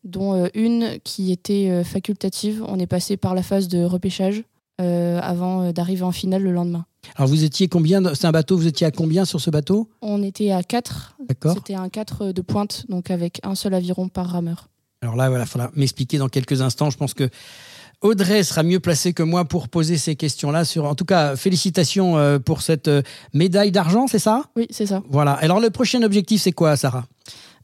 [0.05, 2.65] dont euh, une qui était euh, facultative.
[2.67, 4.45] On est passé par la phase de repêchage
[4.83, 6.87] avant d'arriver en finale le lendemain.
[7.17, 9.91] Alors vous étiez combien C'est un bateau, vous étiez à combien sur ce bateau?
[10.01, 11.17] On était à 4.
[11.29, 11.53] D'accord.
[11.53, 14.71] C'était un 4 de pointe, donc avec un seul aviron par rameur.
[15.03, 16.89] Alors là, il voilà, faudra m'expliquer dans quelques instants.
[16.89, 17.29] Je pense que
[18.03, 20.65] Audrey sera mieux placée que moi pour poser ces questions-là.
[20.65, 23.03] Sur, en tout cas, félicitations euh, pour cette euh,
[23.35, 24.45] médaille d'argent, c'est ça?
[24.57, 25.03] Oui, c'est ça.
[25.11, 25.33] Voilà.
[25.33, 27.07] Alors le prochain objectif, c'est quoi, Sarah?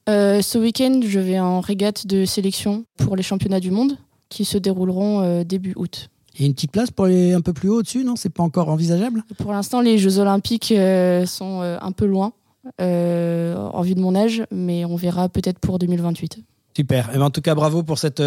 [0.09, 3.97] Euh, Ce week-end, je vais en régate de sélection pour les championnats du monde
[4.29, 6.11] qui se dérouleront début août.
[6.37, 8.15] Il y a une petite place pour aller un peu plus haut dessus, non?
[8.15, 9.23] C'est pas encore envisageable?
[9.39, 12.33] Pour l'instant, les Jeux Olympiques euh, sont euh, un peu loin
[12.81, 16.41] euh, en vue de mon âge, mais on verra peut-être pour 2028.
[16.77, 17.07] Super.
[17.07, 18.23] Et eh ben, en tout cas, bravo pour cette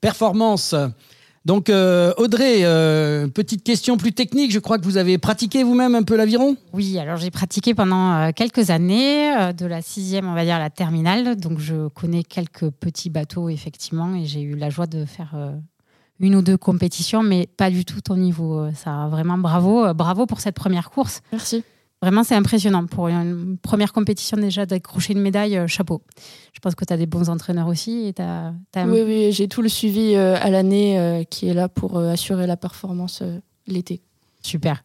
[0.00, 0.74] performance.
[1.44, 2.62] Donc Audrey,
[3.34, 6.56] petite question plus technique, je crois que vous avez pratiqué vous-même un peu l'aviron?
[6.72, 10.70] Oui, alors j'ai pratiqué pendant quelques années, de la sixième on va dire à la
[10.70, 15.34] terminale, donc je connais quelques petits bateaux effectivement et j'ai eu la joie de faire
[16.20, 18.68] une ou deux compétitions, mais pas du tout au niveau.
[18.74, 21.22] Ça, vraiment bravo, euh, bravo pour cette première course.
[21.32, 21.64] Merci.
[22.02, 22.86] Vraiment, c'est impressionnant.
[22.86, 26.02] Pour une première compétition, déjà, d'accrocher une médaille, euh, chapeau.
[26.54, 28.06] Je pense que tu as des bons entraîneurs aussi.
[28.06, 28.14] Et
[28.76, 32.56] Oui, oui j'ai tout le suivi euh, à l'année qui est là pour assurer la
[32.56, 33.22] performance
[33.66, 34.00] l'été.
[34.42, 34.82] Super.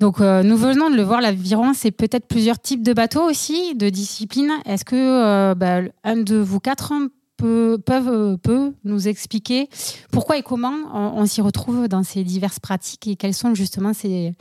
[0.00, 3.88] Donc, nous venons de le voir, l'aviron, c'est peut-être plusieurs types de bateaux aussi, de
[3.88, 4.52] disciplines.
[4.66, 6.92] Est-ce que bah, un de vous quatre
[7.36, 9.68] peut, peuvent, peut nous expliquer
[10.10, 14.34] pourquoi et comment on, s'y retrouve dans ces diverses pratiques et quels sont justement ces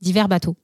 [0.00, 0.56] divers bateaux?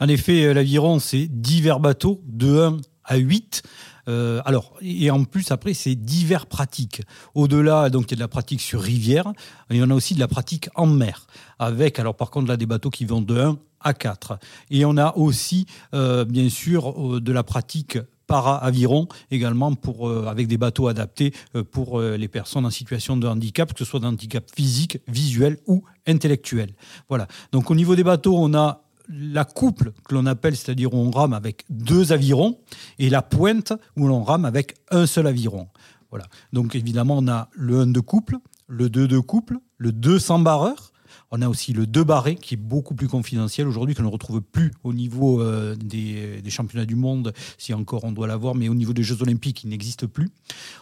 [0.00, 3.62] En effet, l'aviron, c'est divers bateaux de 1 à 8.
[4.08, 7.02] Euh, alors, et en plus, après, c'est divers pratiques.
[7.34, 9.32] Au-delà, donc, il y a de la pratique sur rivière,
[9.70, 11.26] il y en a aussi de la pratique en mer,
[11.58, 14.38] avec, alors par contre, là, des bateaux qui vont de 1 à 4.
[14.70, 20.48] Et on a aussi, euh, bien sûr, euh, de la pratique para-aviron également pour, avec
[20.48, 21.32] des bateaux adaptés
[21.70, 26.74] pour les personnes en situation de handicap, que ce soit d'handicap physique, visuel ou intellectuel.
[27.08, 27.28] Voilà.
[27.52, 31.10] Donc au niveau des bateaux, on a la couple que l'on appelle, c'est-à-dire où on
[31.10, 32.58] rame avec deux avirons,
[32.98, 35.68] et la pointe où l'on rame avec un seul aviron.
[36.10, 36.26] Voilà.
[36.52, 38.36] Donc évidemment, on a le 1 de couple,
[38.68, 40.92] le 2 de couple, le 2 sans barreur.
[41.32, 44.40] On a aussi le 2 barré qui est beaucoup plus confidentiel aujourd'hui, qu'on ne retrouve
[44.40, 48.74] plus au niveau euh, des, championnats du monde, si encore on doit l'avoir, mais au
[48.74, 50.30] niveau des Jeux Olympiques, il n'existe plus.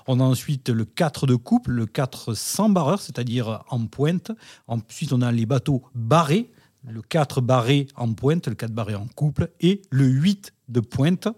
[0.07, 4.33] On a ensuite le 4 de couple, le 4 sans barreur, c'est-à-dire en pointe.
[4.69, 6.51] Ensuite, on a les bateaux barrés,
[6.89, 11.29] le 4 barré en pointe, le 4 barré en couple, et le 8 de pointe.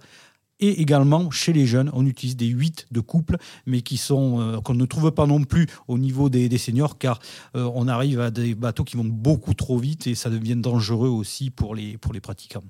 [0.59, 3.37] Et également, chez les jeunes, on utilise des 8 de couple,
[3.67, 7.19] mais qui euh, qu'on ne trouve pas non plus au niveau des, seniors, car
[7.57, 11.11] euh, on arrive à des bateaux qui vont beaucoup trop vite et ça devient dangereux
[11.11, 12.65] aussi pour les, pour les pratiquants.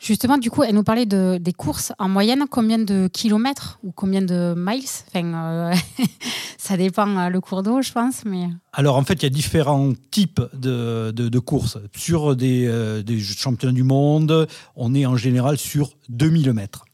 [0.00, 1.92] Justement, du coup, elle nous parlait de, des courses.
[1.98, 4.82] En moyenne, combien de kilomètres ou combien de miles?
[5.14, 5.74] Euh,
[6.58, 8.24] Ça dépend euh, le cours d'eau, je pense.
[8.24, 8.48] Mais...
[8.72, 11.76] Alors, en fait, il y a différents types de, de, courses.
[11.94, 16.86] Sur des, euh, des, championnats du monde, on est en général sur 2000 mètres.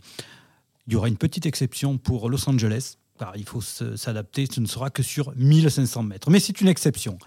[0.88, 2.96] Il y aura une petite exception pour Los Angeles.
[3.36, 6.30] Il faut s'adapter, ce ne sera que sur 1500 mètres.
[6.30, 7.18] Mais c'est une exception.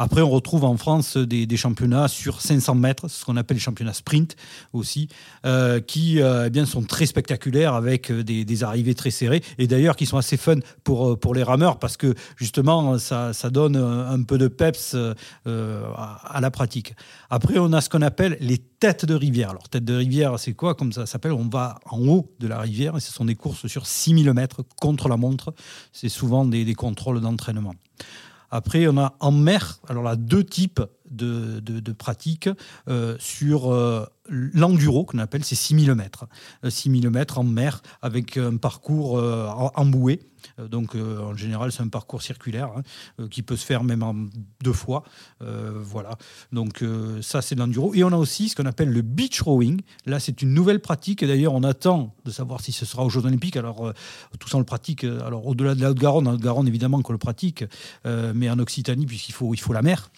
[0.00, 3.92] Après, on retrouve en France des, championnats sur 500 mètres, ce qu'on appelle les championnats
[3.92, 4.36] sprint
[4.72, 5.08] aussi,
[5.44, 9.66] euh, qui euh, eh bien, sont très spectaculaires avec euh, des, arrivées très serrées et
[9.66, 13.76] d'ailleurs qui sont assez fun pour, pour les rameurs parce que justement, ça, ça donne
[13.76, 14.96] un peu de peps
[15.46, 16.94] à, la pratique.
[17.28, 19.50] Après, on a ce qu'on appelle les têtes de rivière.
[19.50, 22.60] Alors, tête de rivière, c'est quoi Comme ça s'appelle, on va en haut de la
[22.60, 25.54] rivière et ce sont des courses sur 6000 mètres contre la montre.
[25.92, 27.74] C'est souvent des, des contrôles d'entraînement.
[28.50, 30.80] Après, on a en mer, alors là, deux types
[31.10, 32.48] de, de, pratiques
[32.88, 36.26] euh, sur euh, l'enduro, qu'on appelle, c'est 6000 mètres.
[36.68, 40.20] 6000 euh, mètres en mer avec un parcours en bouée.
[40.70, 44.14] Donc, en général, c'est un parcours circulaire hein, qui peut se faire même en
[44.62, 45.02] deux fois.
[45.40, 46.16] voilà.
[46.52, 46.84] Donc,
[47.22, 47.94] ça, c'est l'enduro.
[47.94, 49.80] Et on a aussi ce qu'on appelle le beach rowing.
[50.06, 51.24] Là, c'est une nouvelle pratique.
[51.24, 53.56] D'ailleurs, on attend de savoir si ce sera aux Jeux Olympiques.
[53.56, 53.92] Alors,
[54.38, 55.04] tout ça, on le pratique.
[55.04, 57.64] Alors, au-delà de la Haute-Garonne, Haute-Garonne, évidemment, qu'on le pratique,
[58.04, 60.10] mais en Occitanie, puisqu'il faut, il faut la mer.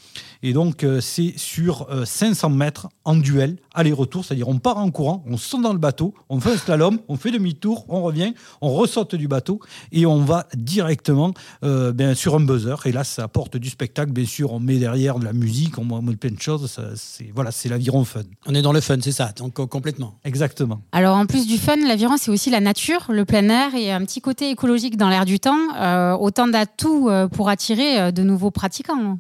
[0.42, 5.24] Et donc, c'est sur 500 euh, mètres en duel, aller-retour, c'est-à-dire on part en courant,
[5.26, 8.72] on saute dans le bateau, on fait un slalom, on fait demi-tour, on revient, on
[8.72, 9.60] ressaute du bateau
[9.92, 11.32] et on va directement
[11.64, 12.76] euh, bien, sur un buzzer.
[12.86, 16.02] Et là, ça apporte du spectacle, bien sûr, on met derrière de la musique, on
[16.02, 16.78] met plein de choses.
[16.96, 18.22] C'est voilà, c'est l'aviron fun.
[18.46, 20.18] On est dans le fun, c'est ça, donc complètement.
[20.24, 20.80] Exactement.
[20.92, 24.04] Alors en plus du fun, l'aviron c'est aussi la nature, le plein air et un
[24.04, 25.58] petit côté écologique dans l'air du temps.
[25.76, 29.18] Euh, autant d'atouts pour attirer de nouveaux pratiquants.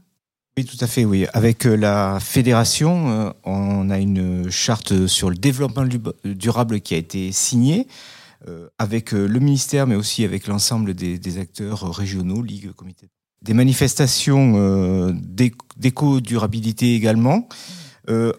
[0.56, 1.26] Oui, tout à fait, oui.
[1.32, 5.86] Avec euh, la fédération, euh, on a une charte sur le développement
[6.24, 7.86] durable qui a été signée
[8.48, 13.08] euh, avec le ministère, mais aussi avec l'ensemble des, acteurs régionaux, Ligue, Comité.
[13.42, 15.14] Des manifestations
[15.76, 17.48] d'éco-durabilité également.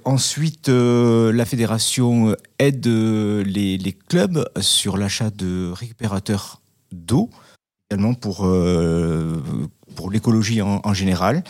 [0.06, 7.32] ensuite, la fédération aide les, clubs sur l'achat de récupérateurs d'eau,
[7.90, 8.48] également pour,
[9.96, 11.44] pour l'écologie en, général.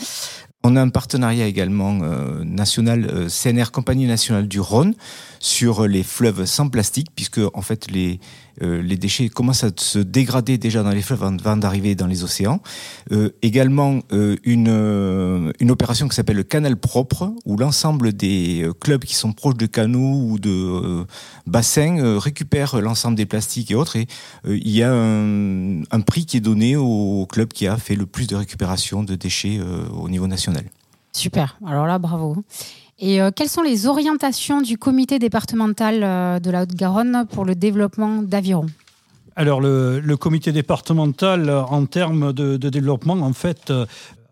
[0.64, 4.94] On a un partenariat également euh, national, euh, CNR Compagnie nationale du Rhône,
[5.42, 8.20] sur les fleuves sans plastique, puisque en fait les
[8.62, 12.24] euh, les déchets commencent à se dégrader déjà dans les fleuves avant d'arriver dans les
[12.24, 12.62] océans.
[13.12, 19.04] Euh, également euh, une, une opération qui s'appelle le canal propre, où l'ensemble des clubs
[19.04, 21.06] qui sont proches de canaux ou de
[21.48, 23.96] bassins récupèrent l'ensemble des plastiques et autres.
[23.96, 24.08] Et
[24.48, 28.06] il y a un, un, prix qui est donné au club qui a fait le
[28.06, 29.60] plus de récupération de déchets
[29.94, 30.66] au niveau national.
[31.14, 32.38] Super, alors là, bravo.
[33.02, 37.56] Et euh, quelles sont les orientations du comité départemental euh, de la Haute-Garonne pour le
[37.56, 38.68] développement d'Aviron?
[39.36, 43.88] Alors le, comité départemental, en termes de, développement, en fait, euh,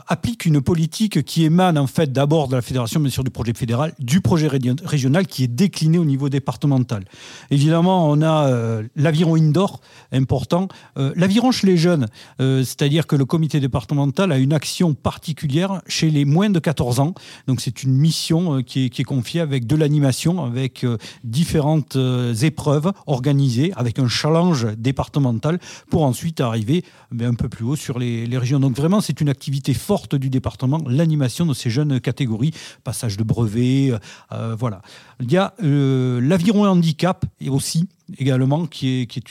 [0.09, 3.53] applique une politique qui émane en fait d'abord de la fédération, bien sûr du projet
[3.53, 7.05] fédéral, du projet régional qui est décliné au niveau départemental.
[7.51, 9.81] Évidemment, on a euh, l'aviron indoor
[10.11, 12.07] important, euh, l'aviron chez les jeunes,
[12.41, 16.99] euh, c'est-à-dire que le comité départemental a une action particulière chez les moins de 14
[16.99, 17.13] ans.
[17.45, 20.85] Donc c'est une mission qui est, confiée avec de l'animation, avec
[21.23, 21.97] différentes
[22.41, 26.83] épreuves organisées, avec un challenge départemental pour ensuite arriver
[27.21, 28.59] un peu plus haut sur les, les régions.
[28.59, 32.51] Donc vraiment, c'est une activité forte du département, l'animation de ces jeunes catégories,
[32.83, 33.91] passage de brevet,
[34.31, 34.81] euh, voilà.
[35.19, 37.87] Il y a euh, l'aviron handicap et aussi
[38.17, 39.21] également qui est, qui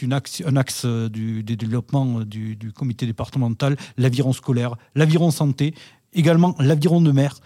[0.44, 5.74] un axe du, développement du, du comité départemental, l'aviron scolaire, l'aviron santé,
[6.12, 7.36] également l'aviron de mer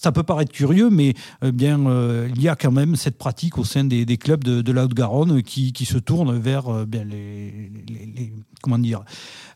[0.00, 3.58] ça peut paraître curieux, mais euh, bien, euh, il y a quand même cette pratique
[3.58, 6.86] au sein des, clubs de, la Haute-Garonne qui, se tournent vers euh,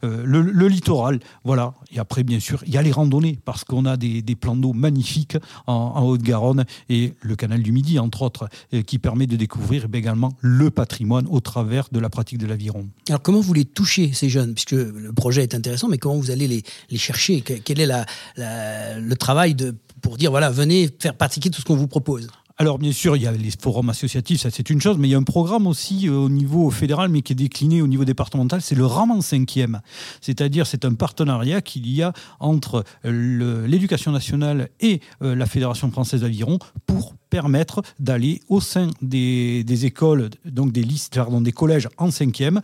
[0.03, 1.21] le, littoral.
[1.45, 1.75] Voilà.
[1.93, 4.73] Et après, bien sûr, il y a les randonnées parce qu'on a des, plans d'eau
[4.73, 5.37] magnifiques
[5.67, 8.49] en, Haute-Garonne et le canal du Midi, entre autres,
[8.87, 12.89] qui permet de découvrir eh également le patrimoine au travers de la pratique de l'aviron.
[13.09, 14.55] Alors, comment vous les touchez, ces jeunes?
[14.55, 17.43] Puisque le projet est intéressant, mais comment vous allez les, chercher?
[17.43, 17.91] Quel est
[18.37, 19.55] le travail
[20.01, 22.29] pour dire voilà, venez faire pratiquer tout ce qu'on vous propose
[22.61, 25.13] alors bien sûr, il y a les forums associatifs, ça c'est une chose, mais il
[25.13, 28.05] y a un programme aussi euh, au niveau fédéral, mais qui est décliné au niveau
[28.05, 29.81] départemental, c'est le RAM en cinquième.
[30.21, 36.21] C'est-à-dire c'est un partenariat qu'il y a entre l'éducation nationale et euh, la Fédération française
[36.21, 42.11] d'aviron pour permettre d'aller au sein des, écoles, donc des listes, pardon, des collèges en
[42.11, 42.61] cinquième,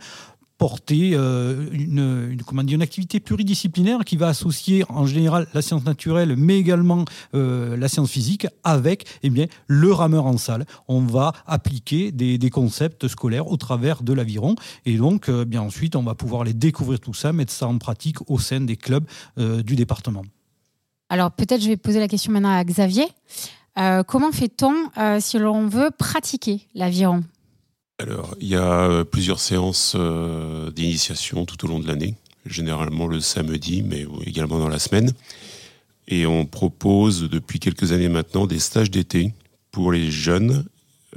[0.57, 6.35] porter euh, une, comment une activité pluridisciplinaire qui va associer en général la science naturelle,
[6.35, 7.05] mais également
[7.35, 10.65] euh, la science physique, avec eh bien, le rameur en salle.
[10.87, 14.55] On va appliquer des, des concepts scolaires au travers de l'aviron.
[14.85, 17.77] Et donc, euh, bien ensuite, on va pouvoir les découvrir tout ça, mettre ça en
[17.77, 19.05] pratique au sein des clubs
[19.37, 20.23] du département.
[21.09, 23.05] Alors, peut-être je vais poser la question maintenant à Xavier.
[24.07, 24.73] comment fait-on
[25.19, 27.23] si l'on veut pratiquer l'aviron?
[27.99, 32.13] Alors, il y a euh, plusieurs séances euh, d'initiation tout au long de l'année,
[32.45, 35.13] généralement le samedi, mais également dans la semaine.
[36.07, 39.33] Et on propose depuis quelques années maintenant des stages d'été
[39.71, 40.65] pour les jeunes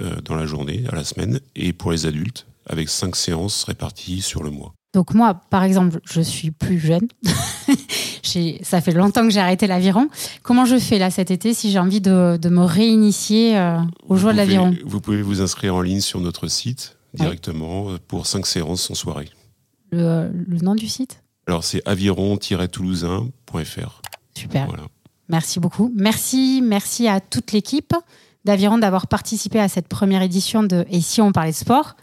[0.00, 4.22] euh, dans la journée, à la semaine, et pour les adultes, avec cinq séances réparties
[4.22, 4.72] sur le mois.
[4.92, 7.08] Donc moi, par exemple, je suis plus jeune.
[8.62, 10.08] ça fait longtemps que j'ai arrêté l'aviron.
[10.42, 13.78] Comment je fais là cet été si j'ai envie de, me réinitier euh,
[14.08, 14.74] aux joies de l'aviron?
[14.84, 18.94] Vous pouvez vous inscrire en ligne sur notre site directement euh, pour cinq séances en
[18.94, 19.30] soirée.
[19.90, 20.30] Le,
[20.62, 21.22] nom du site?
[21.46, 24.02] Alors c'est aviron-toulousain.fr.
[24.36, 24.68] Super.
[25.28, 25.92] Merci beaucoup.
[25.94, 27.94] Merci, merci à toute l'équipe
[28.44, 31.96] d'Aviron d'avoir participé à cette première édition de Et si on parlait de sport?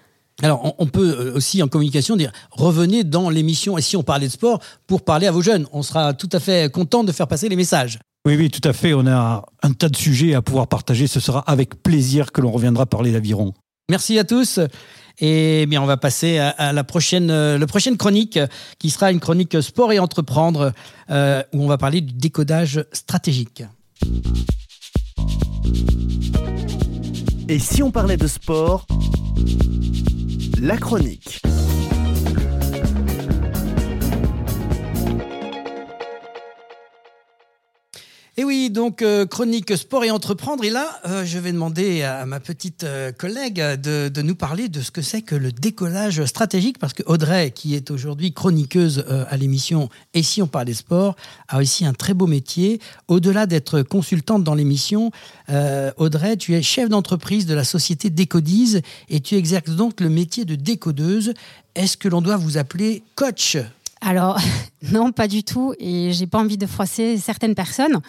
[0.44, 4.28] Alors, on, peut euh, aussi en communication dire revenez dans l'émission et si on parlait
[4.28, 5.66] de sport pour parler à vos jeunes.
[5.72, 7.98] On sera tout à fait content de faire passer les messages.
[8.26, 8.94] Oui, oui, tout à fait.
[8.94, 11.08] On a un tas de sujets à pouvoir partager.
[11.08, 13.54] Ce sera avec plaisir que l'on reviendra parler d'aviron.
[13.90, 14.60] Merci à tous.
[15.20, 18.38] Et bien, on va passer à, la prochaine, euh, prochaine chronique,
[18.78, 20.74] qui sera une chronique sport et entreprendre,
[21.10, 23.64] euh, où on va parler du décodage stratégique.
[27.50, 28.86] Et si on parlait de sport
[30.60, 31.42] la chronique.
[38.40, 40.64] Et oui, donc euh, chronique sport et entreprendre.
[40.64, 44.80] Et là, euh, je vais demander à ma petite euh, collègue de, nous parler de
[44.80, 49.38] ce que c'est que le décollage stratégique, parce que Audrey, qui est aujourd'hui chroniqueuse à
[49.38, 51.16] l'émission Et si on parlait sport,
[51.48, 52.80] a aussi un très beau métier.
[53.08, 55.12] Au-delà d'être consultante dans l'émission,
[55.98, 60.46] Audrey, tu es chef d'entreprise de la société Décodise et tu exerces donc le métier
[60.46, 61.34] de décodeuse.
[61.76, 63.58] Est-ce que l'on doit vous appeler coach
[64.08, 64.40] alors,
[64.94, 65.74] non, pas du tout.
[65.80, 68.00] Et j'ai pas envie de froisser certaines personnes.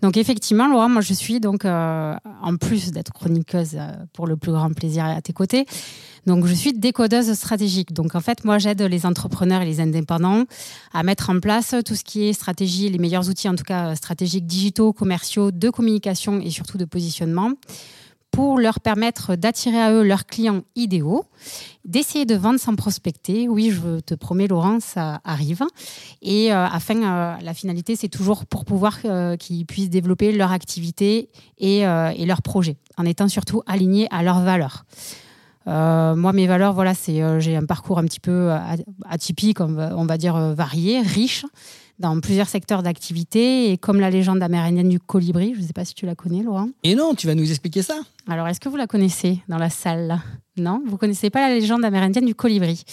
[0.00, 4.38] Donc, effectivement, Laura, moi, je suis donc, euh, en plus d'être chroniqueuse euh, pour le
[4.38, 5.66] plus grand plaisir à tes côtés,
[6.24, 7.92] donc je suis décodeuse stratégique.
[7.92, 10.44] Donc, en fait, moi, j'aide les entrepreneurs et les indépendants
[10.94, 13.94] à mettre en place tout ce qui est stratégie, les meilleurs outils, en tout cas
[13.94, 17.52] stratégiques digitaux, commerciaux, de communication et surtout de positionnement
[18.32, 21.26] pour leur permettre d'attirer à eux leurs clients idéaux,
[21.84, 23.46] d'essayer de vendre sans prospecter.
[23.46, 25.62] Oui, je te promets, Laurent, ça arrive.
[26.22, 30.50] Et euh, afin, euh, la finalité, c'est toujours pour pouvoir euh, qu'ils puissent développer leur
[30.50, 31.28] activité
[31.58, 34.86] et, leur projet, en étant surtout alignés à leurs valeurs.
[35.66, 38.50] moi, mes valeurs, voilà, c'est j'ai un parcours un petit peu
[39.08, 41.44] atypique, on va dire varié, riche.
[41.98, 45.84] Dans plusieurs secteurs d'activité, et comme la légende amérindienne du colibri, je ne sais pas
[45.84, 46.68] si tu la connais, Laurent.
[46.82, 47.94] Et non, tu vas nous expliquer ça
[48.28, 50.20] Alors, est-ce que vous la connaissez dans la salle?
[50.56, 52.84] Non, vous connaissez pas la légende amérindienne du colibri.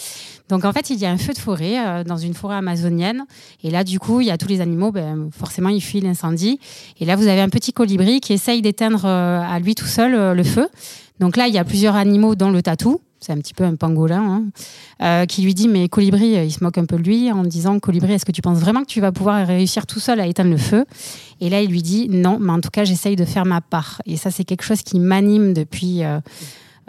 [0.47, 3.26] Donc, en fait, il y a un feu de forêt euh, dans une forêt amazonienne,
[3.64, 6.60] et là, du coup, il y a tous les animaux, ben, forcément, ils fuient l'incendie.
[7.00, 10.14] Et là, vous avez un petit colibri qui essaye d'éteindre euh, à lui tout seul
[10.14, 10.70] euh, le feu.
[11.20, 13.76] Donc là, il y a plusieurs animaux dans le tatou c'est un petit peu un
[13.76, 14.44] pangolin, hein,
[15.02, 17.80] euh, qui lui dit mais Colibri, il se moque un peu de lui en disant
[17.80, 20.52] Colibri, est-ce que tu penses vraiment que tu vas pouvoir réussir tout seul à éteindre
[20.52, 20.86] le feu?
[21.42, 24.02] Et là, il lui dit non, mais en tout cas, j'essaye de faire ma part.
[24.06, 26.20] Et ça, c'est quelque chose qui m'anime depuis euh,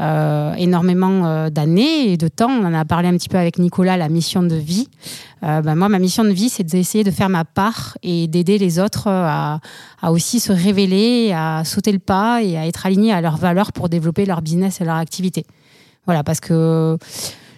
[0.01, 2.51] euh, énormément d'années et de temps.
[2.51, 4.89] On en a parlé un petit peu avec Nicolas, la mission de vie.
[5.43, 8.79] Ben, moi, ma mission de vie, c'est d'essayer de faire ma part et d'aider les
[8.79, 9.61] autres à,
[10.01, 13.73] à aussi se révéler, à sauter le pas et à être alignés à leurs valeurs
[13.73, 15.47] pour développer leur business et leur activité.
[16.07, 16.97] Voilà, parce que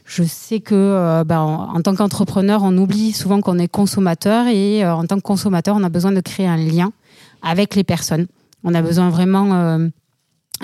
[0.04, 4.84] je sais que euh, ben, en, tant qu'entrepreneur, on oublie souvent qu'on est consommateur et
[4.84, 6.92] euh, en tant que consommateur, on a besoin de créer un lien
[7.40, 8.26] avec les personnes.
[8.62, 9.88] On a besoin vraiment euh,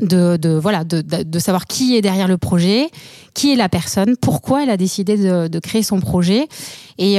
[0.03, 2.91] de, voilà, de, savoir qui est derrière le projet,
[3.33, 6.47] qui est la personne, pourquoi elle a décidé de, créer son projet.
[6.99, 7.17] Et,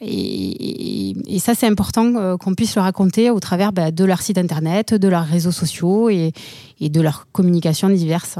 [0.00, 4.94] et, ça, c'est important qu'on puisse le raconter au travers ben, de leur site internet,
[4.94, 6.32] de leurs réseaux sociaux et,
[6.80, 8.38] de leurs communications diverses.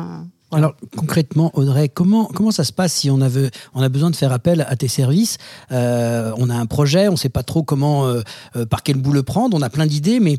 [0.52, 4.10] Alors concrètement, Audrey, comment, comment ça se passe si on a, veut, on a besoin
[4.10, 5.38] de faire appel à tes services?
[5.70, 8.20] Euh, On a un projet, on ne sait pas trop comment, euh,
[8.56, 10.38] euh, par quel bout le prendre, on a plein d'idées, mais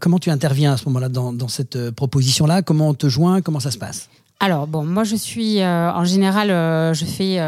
[0.00, 2.62] comment tu interviens à ce moment-là dans, dans, cette proposition-là?
[2.62, 3.42] Comment on te joint?
[3.42, 4.08] Comment ça se passe?
[4.40, 6.48] Alors bon, moi je suis en général,
[6.94, 7.38] je fais,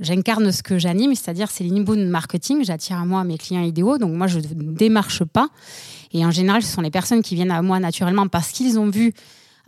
[0.00, 2.64] j'incarne ce que j'anime, c'est-à-dire c'est l'inbound marketing.
[2.64, 5.48] J'attire à moi mes clients idéaux, donc moi je ne démarche pas.
[6.12, 8.88] Et en général, ce sont les personnes qui viennent à moi naturellement parce qu'ils ont
[8.88, 9.12] vu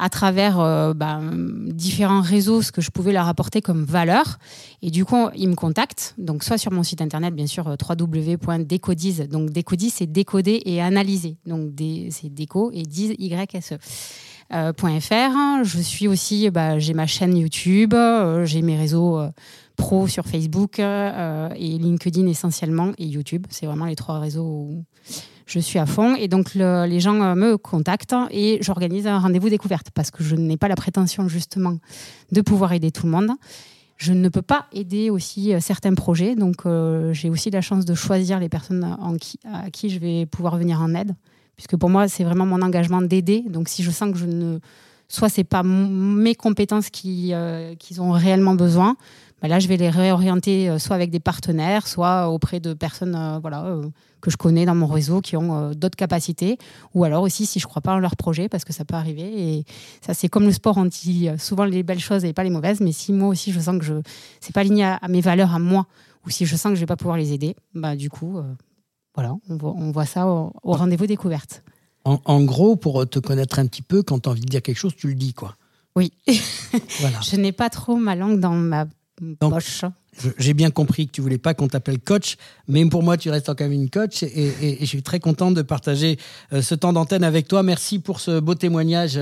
[0.03, 1.21] à travers euh, bah,
[1.69, 4.41] différents réseaux ce que je pouvais leur apporter comme valeur.
[4.83, 6.17] Et du coup, ils me contactent.
[6.19, 9.29] Donc, soit sur mon site internet, bien sûr, euh, www.decodiz.
[9.29, 11.37] Donc, décodiz, c'est décoder et analyser.
[11.47, 11.71] Donc,
[12.11, 13.79] c'est déco et diz, Y-S-E.
[14.53, 15.63] Euh, .fr.
[15.63, 17.95] Je suis aussi, bah, j'ai ma chaîne YouTube,
[18.43, 19.21] j'ai mes réseaux
[19.77, 23.47] pro sur Facebook et LinkedIn essentiellement et YouTube.
[23.51, 24.85] C'est vraiment les trois réseaux où
[25.47, 26.15] je suis à fond.
[26.15, 30.37] Et donc, les gens euh, me contactent et j'organise un rendez-vous découverte parce que je
[30.37, 31.79] n'ai pas la prétention, justement,
[32.31, 33.31] de pouvoir aider tout le monde.
[33.97, 36.35] Je ne peux pas aider aussi euh, certains projets.
[36.35, 38.97] Donc, euh, j'ai aussi la chance de choisir les personnes
[39.45, 41.15] à qui je vais pouvoir venir en aide.
[41.57, 43.45] Puisque pour moi, c'est vraiment mon engagement d'aider.
[43.49, 44.59] Donc, si je sens que je ne.
[45.09, 47.35] Soit c'est pas mes compétences qui,
[47.79, 48.97] qu'ils ont réellement besoin,
[49.43, 53.81] ben là, je vais les réorienter soit avec des partenaires, soit auprès de personnes voilà,
[54.23, 56.57] que je connais dans mon réseau qui ont euh, d'autres capacités,
[56.95, 58.95] ou alors aussi si je ne crois pas en leur projet, parce que ça peut
[58.95, 59.25] arriver.
[59.25, 59.65] Et
[60.01, 62.51] ça, c'est comme le sport, on dit euh, souvent les belles choses et pas les
[62.51, 63.95] mauvaises, mais si moi aussi je sens que je
[64.41, 65.87] c'est pas aligné à, mes valeurs, à moi,
[66.25, 68.45] ou si je sens que je vais pas pouvoir les aider, bah du coup, euh,
[69.15, 71.63] voilà, on voit, ça au, rendez-vous découverte.
[72.05, 74.79] En, gros, pour te connaître un petit peu, quand tu as envie de dire quelque
[74.79, 75.57] chose, tu le dis, quoi.
[75.95, 76.13] Oui.
[76.99, 77.21] voilà.
[77.23, 78.87] Je n'ai pas trop ma langue dans ma
[79.39, 79.93] poche.
[80.37, 82.37] J'ai bien compris que tu voulais pas qu'on t'appelle coach,
[82.69, 85.63] mais pour moi, tu restes quand même une coach et, je suis très contente de
[85.63, 86.19] partager
[86.53, 87.63] euh, ce temps d'antenne avec toi.
[87.63, 89.19] Merci pour ce beau témoignage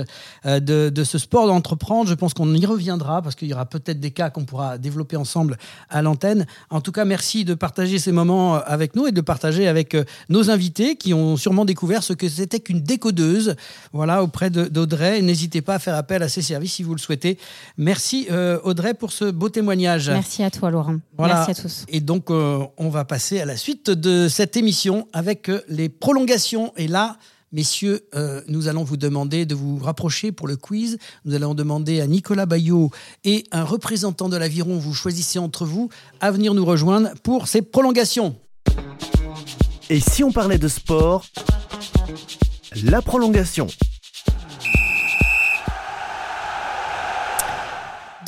[0.46, 2.10] euh, de, ce sport d'entreprendre.
[2.10, 5.16] Je pense qu'on y reviendra parce qu'il y aura peut-être des cas qu'on pourra développer
[5.16, 5.58] ensemble
[5.90, 6.44] à l'antenne.
[6.70, 9.96] En tout cas, merci de partager ces moments euh, avec nous et de partager avec
[10.28, 13.54] nos invités qui ont sûrement découvert ce que c'était qu'une décodeuse.
[13.92, 15.22] Voilà, auprès d'Audrey.
[15.22, 17.38] N'hésitez pas à faire appel à ces services si vous le souhaitez.
[17.78, 18.28] Merci
[18.64, 20.10] Audrey pour ce beau témoignage.
[20.10, 20.79] Merci à toi, Laurent.
[21.18, 21.84] Merci à tous.
[21.88, 25.88] Et donc, euh, on va passer à la suite de cette émission avec euh, les
[25.88, 26.72] prolongations.
[26.76, 27.18] Et là,
[27.52, 30.98] messieurs, euh, nous allons vous demander de vous rapprocher pour le quiz.
[31.24, 32.90] Nous allons demander à Nicolas Bayot
[33.24, 35.88] et un représentant de l'Aviron, vous choisissez entre vous,
[36.20, 38.36] à venir nous rejoindre pour ces prolongations.
[39.88, 41.26] Et si on parlait de sport,
[42.84, 43.66] la prolongation.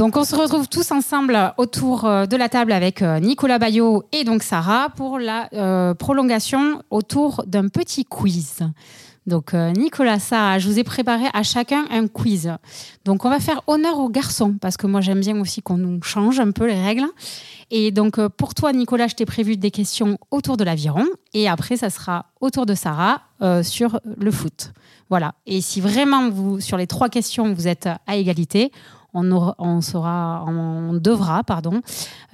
[0.03, 4.03] Donc on se retrouve tous ensemble autour euh, de la table avec euh, Nicolas Bayot
[4.11, 8.65] et donc Sarah pour la euh, prolongation autour d'un petit quiz.
[9.29, 12.51] Donc Nicolas, Sarah, je vous ai préparé à chacun un quiz.
[13.05, 16.03] Donc on va faire honneur aux garçons parce que moi j'aime bien aussi qu'on nous
[16.03, 17.07] change un peu les règles.
[17.71, 21.77] Et donc pour toi Nicolas, je t'ai prévu des questions autour de l'aviron et après
[21.77, 23.21] ça sera autour de Sarah
[23.63, 24.73] sur le foot.
[25.09, 25.35] Voilà.
[25.47, 28.73] Et si vraiment vous sur les trois questions vous êtes à égalité,
[29.15, 31.81] on, sera, on devra pardon,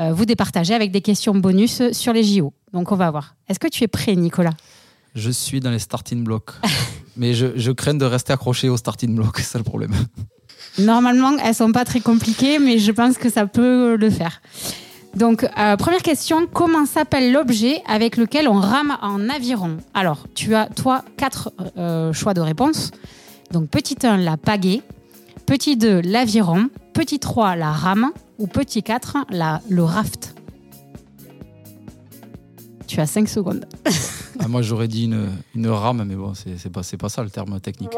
[0.00, 2.52] euh, vous départager avec des questions bonus sur les JO.
[2.72, 3.34] Donc on va voir.
[3.48, 4.54] Est-ce que tu es prêt, Nicolas?
[5.14, 6.52] Je suis dans les starting blocks.
[7.16, 9.92] Mais je, crains de rester accroché aux starting blocks, c'est le problème.
[10.78, 14.40] Normalement, elles sont pas très compliquées, mais je pense que ça peut le faire.
[15.16, 19.78] Donc, euh, première question, comment s'appelle l'objet avec lequel on rame en aviron?
[19.94, 22.92] Alors, tu as, toi, quatre euh, choix de réponse.
[23.50, 24.82] Donc, petit 1, la pagaie.
[25.48, 26.68] Petit 2, l'aviron.
[26.92, 28.10] Petit 3, la rame.
[28.38, 30.34] Ou petit 4, la, le raft.
[32.86, 33.66] Tu as 5 secondes.
[34.40, 37.58] Ah, moi, j'aurais dit une, une rame, mais bon, c'est pas, pas ça le terme
[37.60, 37.92] technique.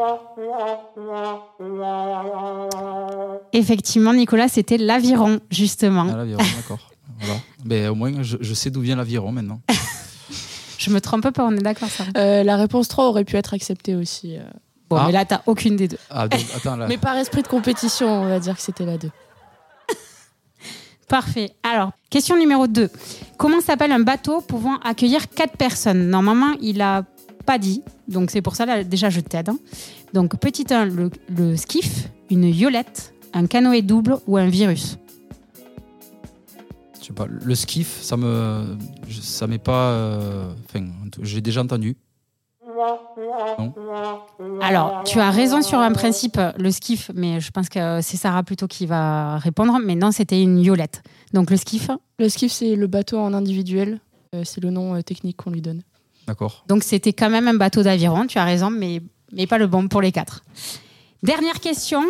[3.51, 6.07] Effectivement, Nicolas, c'était l'aviron, justement.
[6.09, 6.89] Ah, l'aviron, d'accord.
[7.19, 7.41] Voilà.
[7.65, 9.59] Mais au moins, je, je sais d'où vient l'aviron maintenant.
[10.77, 12.05] je me trompe pas, on est d'accord, ça.
[12.15, 14.37] Euh, la réponse 3 aurait pu être acceptée aussi.
[14.37, 14.43] euh.
[14.91, 15.05] Bon, Ah.
[15.07, 15.97] mais là, t'as aucune des deux.
[16.09, 16.85] Ah, donc, attends, là.
[16.89, 19.09] Mais par esprit de compétition, on va dire que c'était la 2.
[21.07, 21.51] Parfait.
[21.63, 22.89] Alors, question numéro 2.
[23.37, 26.07] Comment s'appelle un bateau pouvant accueillir 4 personnes?
[26.09, 27.03] Normalement, il a
[27.45, 27.81] pas dit.
[28.07, 29.49] Donc, c'est pour ça, là, déjà, je t'aide.
[29.49, 29.57] hein.
[30.13, 34.97] Donc, petit 1, le, le skiff, une yolette, un canoë double ou un virus?
[37.01, 38.77] Je sais pas, le skiff, ça me.
[39.21, 39.91] Ça m'est pas.
[39.91, 40.85] euh, Enfin,
[41.21, 41.95] j'ai déjà entendu.
[43.59, 44.21] Non.
[44.61, 48.43] Alors, tu as raison sur un principe, le skiff, mais je pense que c'est Sarah
[48.43, 49.77] plutôt qui va répondre.
[49.83, 51.03] Mais non, c'était une yolette.
[51.33, 53.99] Donc, le skiff, Le skiff, c'est le bateau en individuel.
[54.33, 55.81] Euh, c'est le nom euh, technique qu'on lui donne.
[56.25, 56.63] D'accord.
[56.67, 59.01] Donc c'était quand même un bateau d'aviron, tu as raison, mais,
[59.33, 60.43] mais pas le bon pour les quatre.
[61.21, 62.01] Dernière question.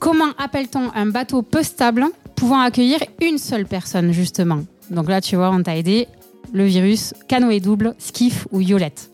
[0.00, 4.64] Comment appelle-t-on un bateau peu stable pouvant accueillir une seule personne, justement?
[4.90, 6.08] Donc là, tu vois, on t'a aidé.
[6.52, 9.12] Le virus, canoë double, skiff ou yolette?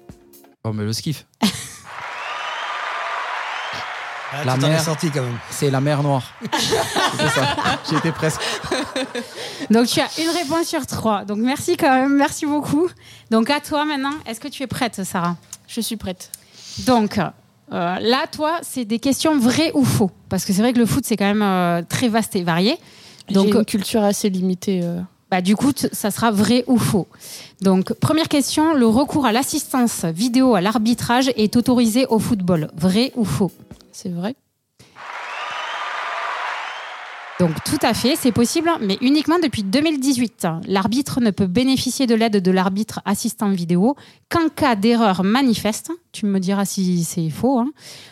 [0.65, 1.27] Oh, mais le skiff.
[4.33, 4.81] Ah, La mer.
[4.81, 5.39] sorti quand même.
[5.51, 6.23] C'est la mer Noire.
[6.53, 7.57] C'était ça.
[7.89, 8.41] J'y étais presque.
[9.71, 11.25] Donc tu as une réponse sur trois.
[11.25, 12.89] Donc merci quand même, merci beaucoup.
[13.33, 15.37] Donc à toi maintenant, est-ce que tu es prête, Sarah?
[15.67, 16.31] Je suis prête.
[16.87, 17.29] Donc euh,
[17.73, 20.13] là, toi, c'est des questions vraies ou faux?
[20.29, 22.79] Parce que c'est vrai que le foot, c'est quand même euh, très vaste et varié.
[23.31, 24.81] Donc, Donc une culture assez limitée.
[24.85, 25.01] euh.
[25.31, 27.07] Bah, du coup, ça sera vrai ou faux.
[27.61, 32.71] Donc, première question, le recours à l'assistance vidéo à l'arbitrage est autorisé au football.
[32.77, 33.53] Vrai ou faux?
[33.93, 34.35] C'est vrai.
[37.39, 40.47] Donc, tout à fait, c'est possible, mais uniquement depuis 2018.
[40.67, 43.97] L'arbitre ne peut bénéficier de l'aide de l'arbitre assistant vidéo
[44.29, 47.71] qu'en cas d'erreur manifeste, tu me diras si c'est faux, hein,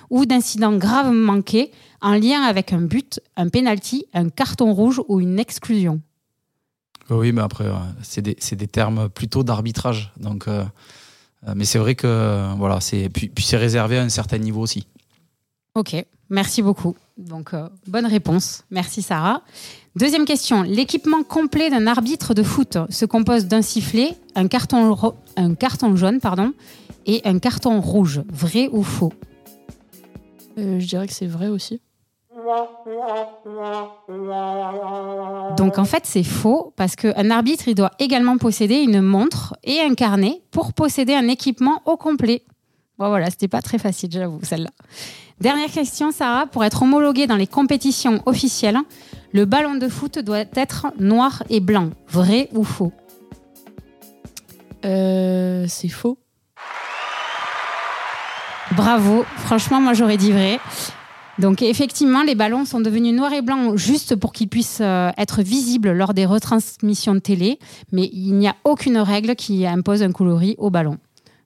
[0.09, 5.21] ou d'incident grave manqué en lien avec un but, un penalty, un carton rouge ou
[5.21, 6.01] une exclusion.
[7.11, 10.13] Oui, mais après, euh, c'est des, c'est des termes plutôt d'arbitrage.
[10.19, 10.65] Donc, euh,
[11.47, 14.61] euh, mais c'est vrai que voilà, c'est puis, puis c'est réservé à un certain niveau
[14.61, 14.87] aussi.
[15.75, 15.95] Ok,
[16.29, 16.97] merci beaucoup.
[17.17, 18.65] Donc, euh, bonne réponse.
[18.71, 19.43] Merci Sarah.
[19.97, 20.63] Deuxième question.
[20.63, 24.97] L'équipement complet d'un arbitre de foot se compose d'un sifflet, un carton,
[25.37, 26.53] un carton jaune pardon,
[27.07, 28.23] et un carton rouge.
[28.31, 29.13] Vrai ou faux?
[30.59, 31.81] Euh, je dirais que c'est vrai aussi.
[35.57, 39.81] Donc en fait c'est faux parce qu'un arbitre il doit également posséder une montre et
[39.81, 42.45] un carnet pour posséder un équipement au complet.
[42.99, 44.71] Bon voilà, c'était pas très facile j'avoue celle-là.
[45.41, 48.79] Dernière question Sarah, pour être homologué dans les compétitions officielles,
[49.33, 51.91] le ballon de foot doit être noir et blanc.
[52.09, 52.93] Vrai ou faux?
[54.85, 56.19] Euh, c'est faux.
[58.77, 60.61] Bravo, franchement moi j'aurais dit vrai.
[61.39, 65.43] Donc effectivement, les ballons sont devenus noirs et blancs juste pour qu'ils puissent euh, être
[65.43, 67.59] visibles lors des retransmissions de télé,
[67.93, 70.99] mais il n'y a aucune règle qui impose un coloris au ballon.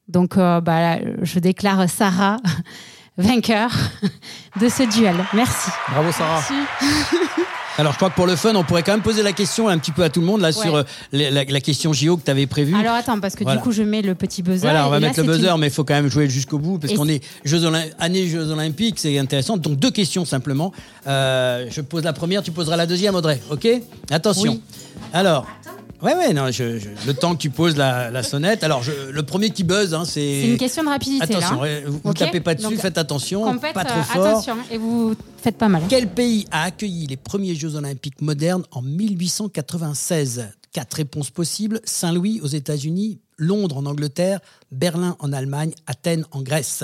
[0.09, 2.39] Donc euh, bah, je déclare Sarah
[3.19, 3.71] vainqueur
[4.61, 5.17] de ce duel.
[5.35, 5.71] Merci.
[5.91, 6.43] Bravo Sarah.
[7.79, 9.79] Alors, je crois que pour le fun, on pourrait quand même poser la question un
[9.79, 12.31] petit peu à tout le monde là sur euh, la, la question JO que tu
[12.31, 12.75] avais prévue.
[12.77, 13.57] Alors attends, parce que Voilà.
[13.59, 14.61] du coup je mets le petit buzzer.
[14.61, 16.59] Voilà, on va là, mettre le buzzer, une- mais il faut quand même jouer jusqu'au
[16.59, 17.63] bout parce qu'on est Jeux
[17.99, 19.57] année Jeux Olympiques, c'est intéressant.
[19.57, 20.73] Donc deux questions simplement.
[21.07, 23.41] Euh, je pose la première, tu poseras la deuxième, Audrey.
[23.51, 23.67] Ok?
[24.11, 24.53] Attention.
[24.53, 24.61] Oui.
[25.13, 25.47] Alors.
[26.03, 28.65] Ouais, ouais, non, je- je- le temps que tu poses la, la sonnette.
[28.65, 30.43] Alors, je- le premier qui buzz, hein, c'est.
[30.43, 31.81] C'est une question de rapidité Attention, là.
[31.87, 34.27] vous ne tapez pas dessus, Donc, faites attention, compète, pas trop euh, fort.
[34.27, 35.83] Attention, et vous faites pas mal.
[35.89, 42.41] Quel pays a accueilli les premiers Jeux Olympiques modernes en 1896 Quatre réponses possibles Saint-Louis
[42.43, 44.41] aux États-Unis, Londres en Angleterre,
[44.71, 46.83] Berlin en Allemagne, Athènes en Grèce.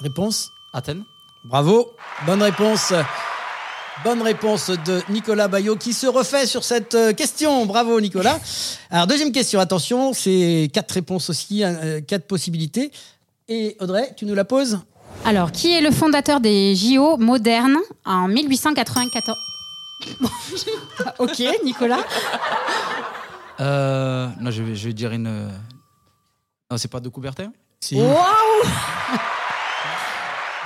[0.00, 0.50] Réponse?
[0.74, 1.04] Athènes
[1.48, 1.86] Bravo,
[2.26, 2.92] bonne réponse.
[4.04, 7.64] Bonne réponse de Nicolas Bayot qui se refait sur cette euh, question.
[7.66, 8.38] Bravo Nicolas.
[8.90, 12.92] Alors deuxième question, attention, c'est quatre réponses aussi, euh, quatre possibilités.
[13.48, 14.80] Et Audrey, tu nous la poses?
[15.24, 19.36] Alors, qui est le fondateur des JO modernes en 1894
[21.18, 22.04] Ok, Nicolas.
[23.60, 25.48] Euh, non, je vais, je vais dire une.
[26.70, 27.50] Non, c'est pas de Coubertin?
[27.80, 27.96] Si.
[27.96, 28.14] Waouh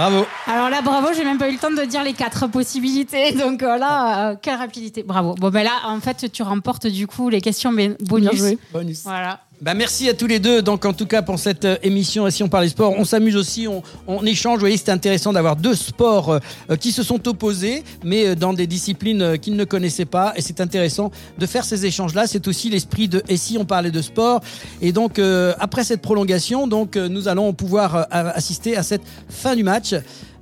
[0.01, 0.25] Bravo.
[0.47, 3.33] Alors là, bravo, j'ai même pas eu le temps de dire les quatre possibilités.
[3.39, 5.03] Donc voilà, euh, quelle rapidité.
[5.03, 5.35] Bravo.
[5.35, 8.31] Bon, ben là, en fait, tu remportes du coup les questions mais bonus.
[8.31, 8.59] Bien joué.
[8.73, 9.03] Bonus.
[9.03, 9.41] Voilà.
[9.61, 10.63] Bah merci à tous les deux.
[10.63, 13.37] Donc en tout cas pour cette euh, émission, et si on parle sport, on s'amuse
[13.37, 14.55] aussi, on, échange.
[14.55, 18.55] Vous voyez, c'était intéressant d'avoir deux sports euh, qui se sont opposés, mais euh, dans
[18.55, 20.33] des disciplines euh, qu'ils ne connaissaient pas.
[20.37, 22.27] Et c'est intéressant de faire ces échanges-là.
[22.27, 24.41] C'est aussi l'esprit de et si on parlait de sport?
[24.81, 29.55] Et donc euh, après cette prolongation, donc euh, nous allons pouvoir assister à cette fin
[29.55, 29.95] du match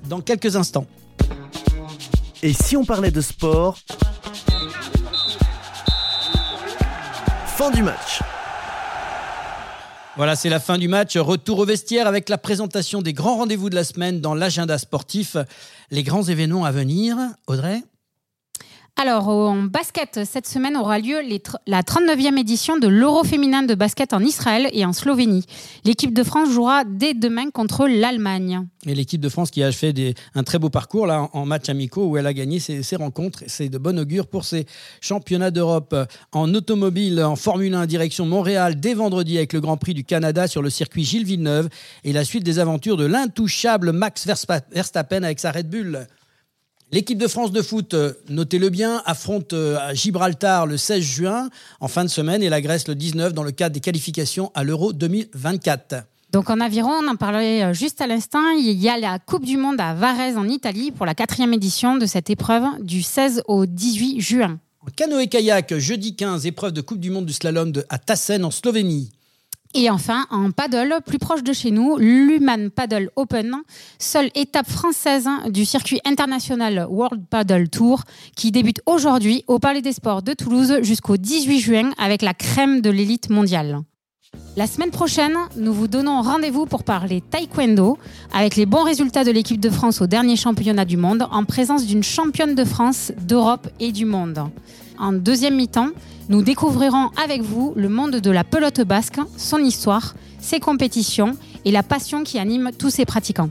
[0.08, 0.86] dans quelques instants.
[2.42, 3.78] Et si on parlait de sport?
[7.56, 8.20] Fin du match.
[10.18, 11.16] Voilà, c'est la fin du match.
[11.16, 15.36] Retour au vestiaire avec la présentation des grands rendez-vous de la semaine dans l'agenda sportif.
[15.92, 17.16] Les grands événements à venir.
[17.46, 17.84] Audrey?
[19.00, 21.18] Alors, en basket, cette semaine aura lieu
[21.68, 25.44] la 39e édition de l'Euro féminin de basket en Israël et en Slovénie.
[25.84, 28.66] L'équipe de France jouera dès demain contre l'Allemagne.
[28.86, 29.94] Et l'équipe de France qui a fait
[30.34, 33.44] un très beau parcours là, en match amicaux où elle a gagné ses, rencontres.
[33.46, 34.66] C'est de bon augure pour ses
[35.00, 35.94] championnats d'Europe
[36.32, 40.48] en automobile, en Formule 1 direction Montréal dès vendredi avec le Grand Prix du Canada
[40.48, 41.68] sur le circuit Gilles Villeneuve
[42.02, 46.08] et la suite des aventures de l'intouchable Max Verstappen avec sa Red Bull.
[46.90, 51.50] L'équipe de France de foot, euh, notez-le bien, affronte euh, à Gibraltar le 16 juin
[51.80, 54.64] en fin de semaine et la Grèce le 19 dans le cadre des qualifications à
[54.64, 56.06] l'Euro 2024.
[56.32, 59.44] Donc en aviron, on en parlait euh, juste à l'instant, il y a la Coupe
[59.44, 63.42] du Monde à Varese en Italie pour la quatrième édition de cette épreuve du 16
[63.48, 64.58] au 18 juin.
[64.80, 68.50] En canoë-kayak, jeudi 15, épreuve de Coupe du Monde du slalom de, à Tassen en
[68.50, 69.10] Slovénie.
[69.74, 73.54] Et enfin, en paddle, plus proche de chez nous, l'Human Paddle Open,
[73.98, 78.04] seule étape française du circuit international World Paddle Tour,
[78.34, 82.80] qui débute aujourd'hui au Palais des Sports de Toulouse jusqu'au 18 juin avec la crème
[82.80, 83.80] de l'élite mondiale.
[84.56, 87.96] La semaine prochaine, nous vous donnons rendez-vous pour parler taekwondo
[88.32, 91.86] avec les bons résultats de l'équipe de France au dernier championnat du monde en présence
[91.86, 94.50] d'une championne de France, d'Europe et du monde.
[94.98, 95.90] En deuxième mi-temps,
[96.28, 101.70] nous découvrirons avec vous le monde de la pelote basque, son histoire, ses compétitions et
[101.70, 103.50] la passion qui anime tous ses pratiquants.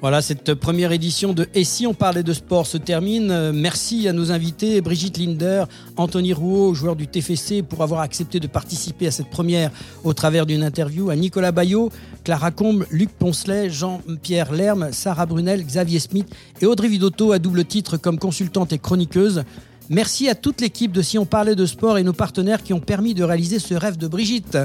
[0.00, 3.50] Voilà, cette première édition de Et si on parlait de sport se termine.
[3.50, 5.64] Merci à nos invités, Brigitte Linder,
[5.96, 9.72] Anthony Rouault, joueur du TFC, pour avoir accepté de participer à cette première
[10.04, 11.90] au travers d'une interview, à Nicolas Bayot,
[12.22, 16.28] Clara Combe, Luc Poncelet, Jean-Pierre Lerme, Sarah Brunel, Xavier Smith
[16.60, 19.42] et Audrey Vidotto à double titre comme consultante et chroniqueuse.
[19.90, 22.80] Merci à toute l'équipe de Si on parlait de sport et nos partenaires qui ont
[22.80, 24.58] permis de réaliser ce rêve de Brigitte.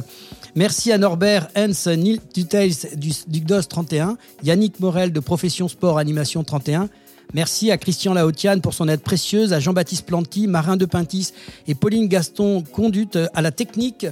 [0.54, 6.44] Merci à Norbert Hens Neil Dutails du DUCDOS 31, Yannick Morel de Profession Sport Animation
[6.44, 6.90] 31.
[7.34, 11.30] Merci à Christian Laotiane pour son aide précieuse, à Jean-Baptiste Planty, Marin de Pintis
[11.70, 14.06] et Pauline Gaston Conduite à la technique.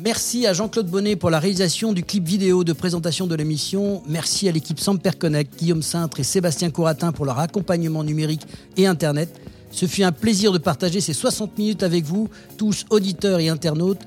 [0.00, 4.02] Merci à Jean-Claude Bonnet pour la réalisation du clip vidéo de présentation de l'émission.
[4.08, 8.42] Merci à l'équipe Samper Connect, Guillaume Cintre et Sébastien Couratin pour leur accompagnement numérique
[8.76, 9.30] et Internet.
[9.70, 14.00] Ce fut un plaisir de partager ces 60 minutes avec vous, tous auditeurs et internautes.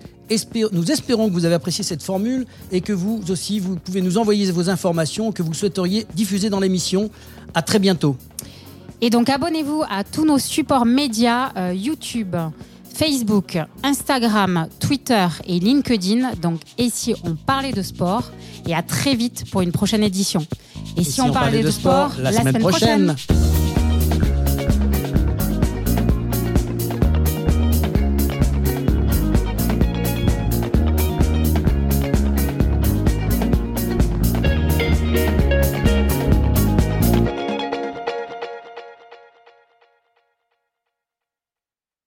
[0.72, 4.18] Nous espérons que vous avez apprécié cette formule et que vous aussi, vous pouvez nous
[4.18, 7.10] envoyer vos informations que vous souhaiteriez diffuser dans l'émission.
[7.56, 8.16] À très bientôt.
[9.02, 12.36] Et donc abonnez-vous à tous nos supports médias euh, YouTube,
[12.94, 16.34] Facebook, Instagram, Twitter et LinkedIn.
[16.42, 18.32] Donc et si on parlait de sport
[18.68, 20.46] et à très vite pour une prochaine édition.
[20.98, 23.06] Et, et si, si, on, parlait, parlait de, sport, la, la semaine, semaine prochaine.
[23.16, 23.69] prochaine.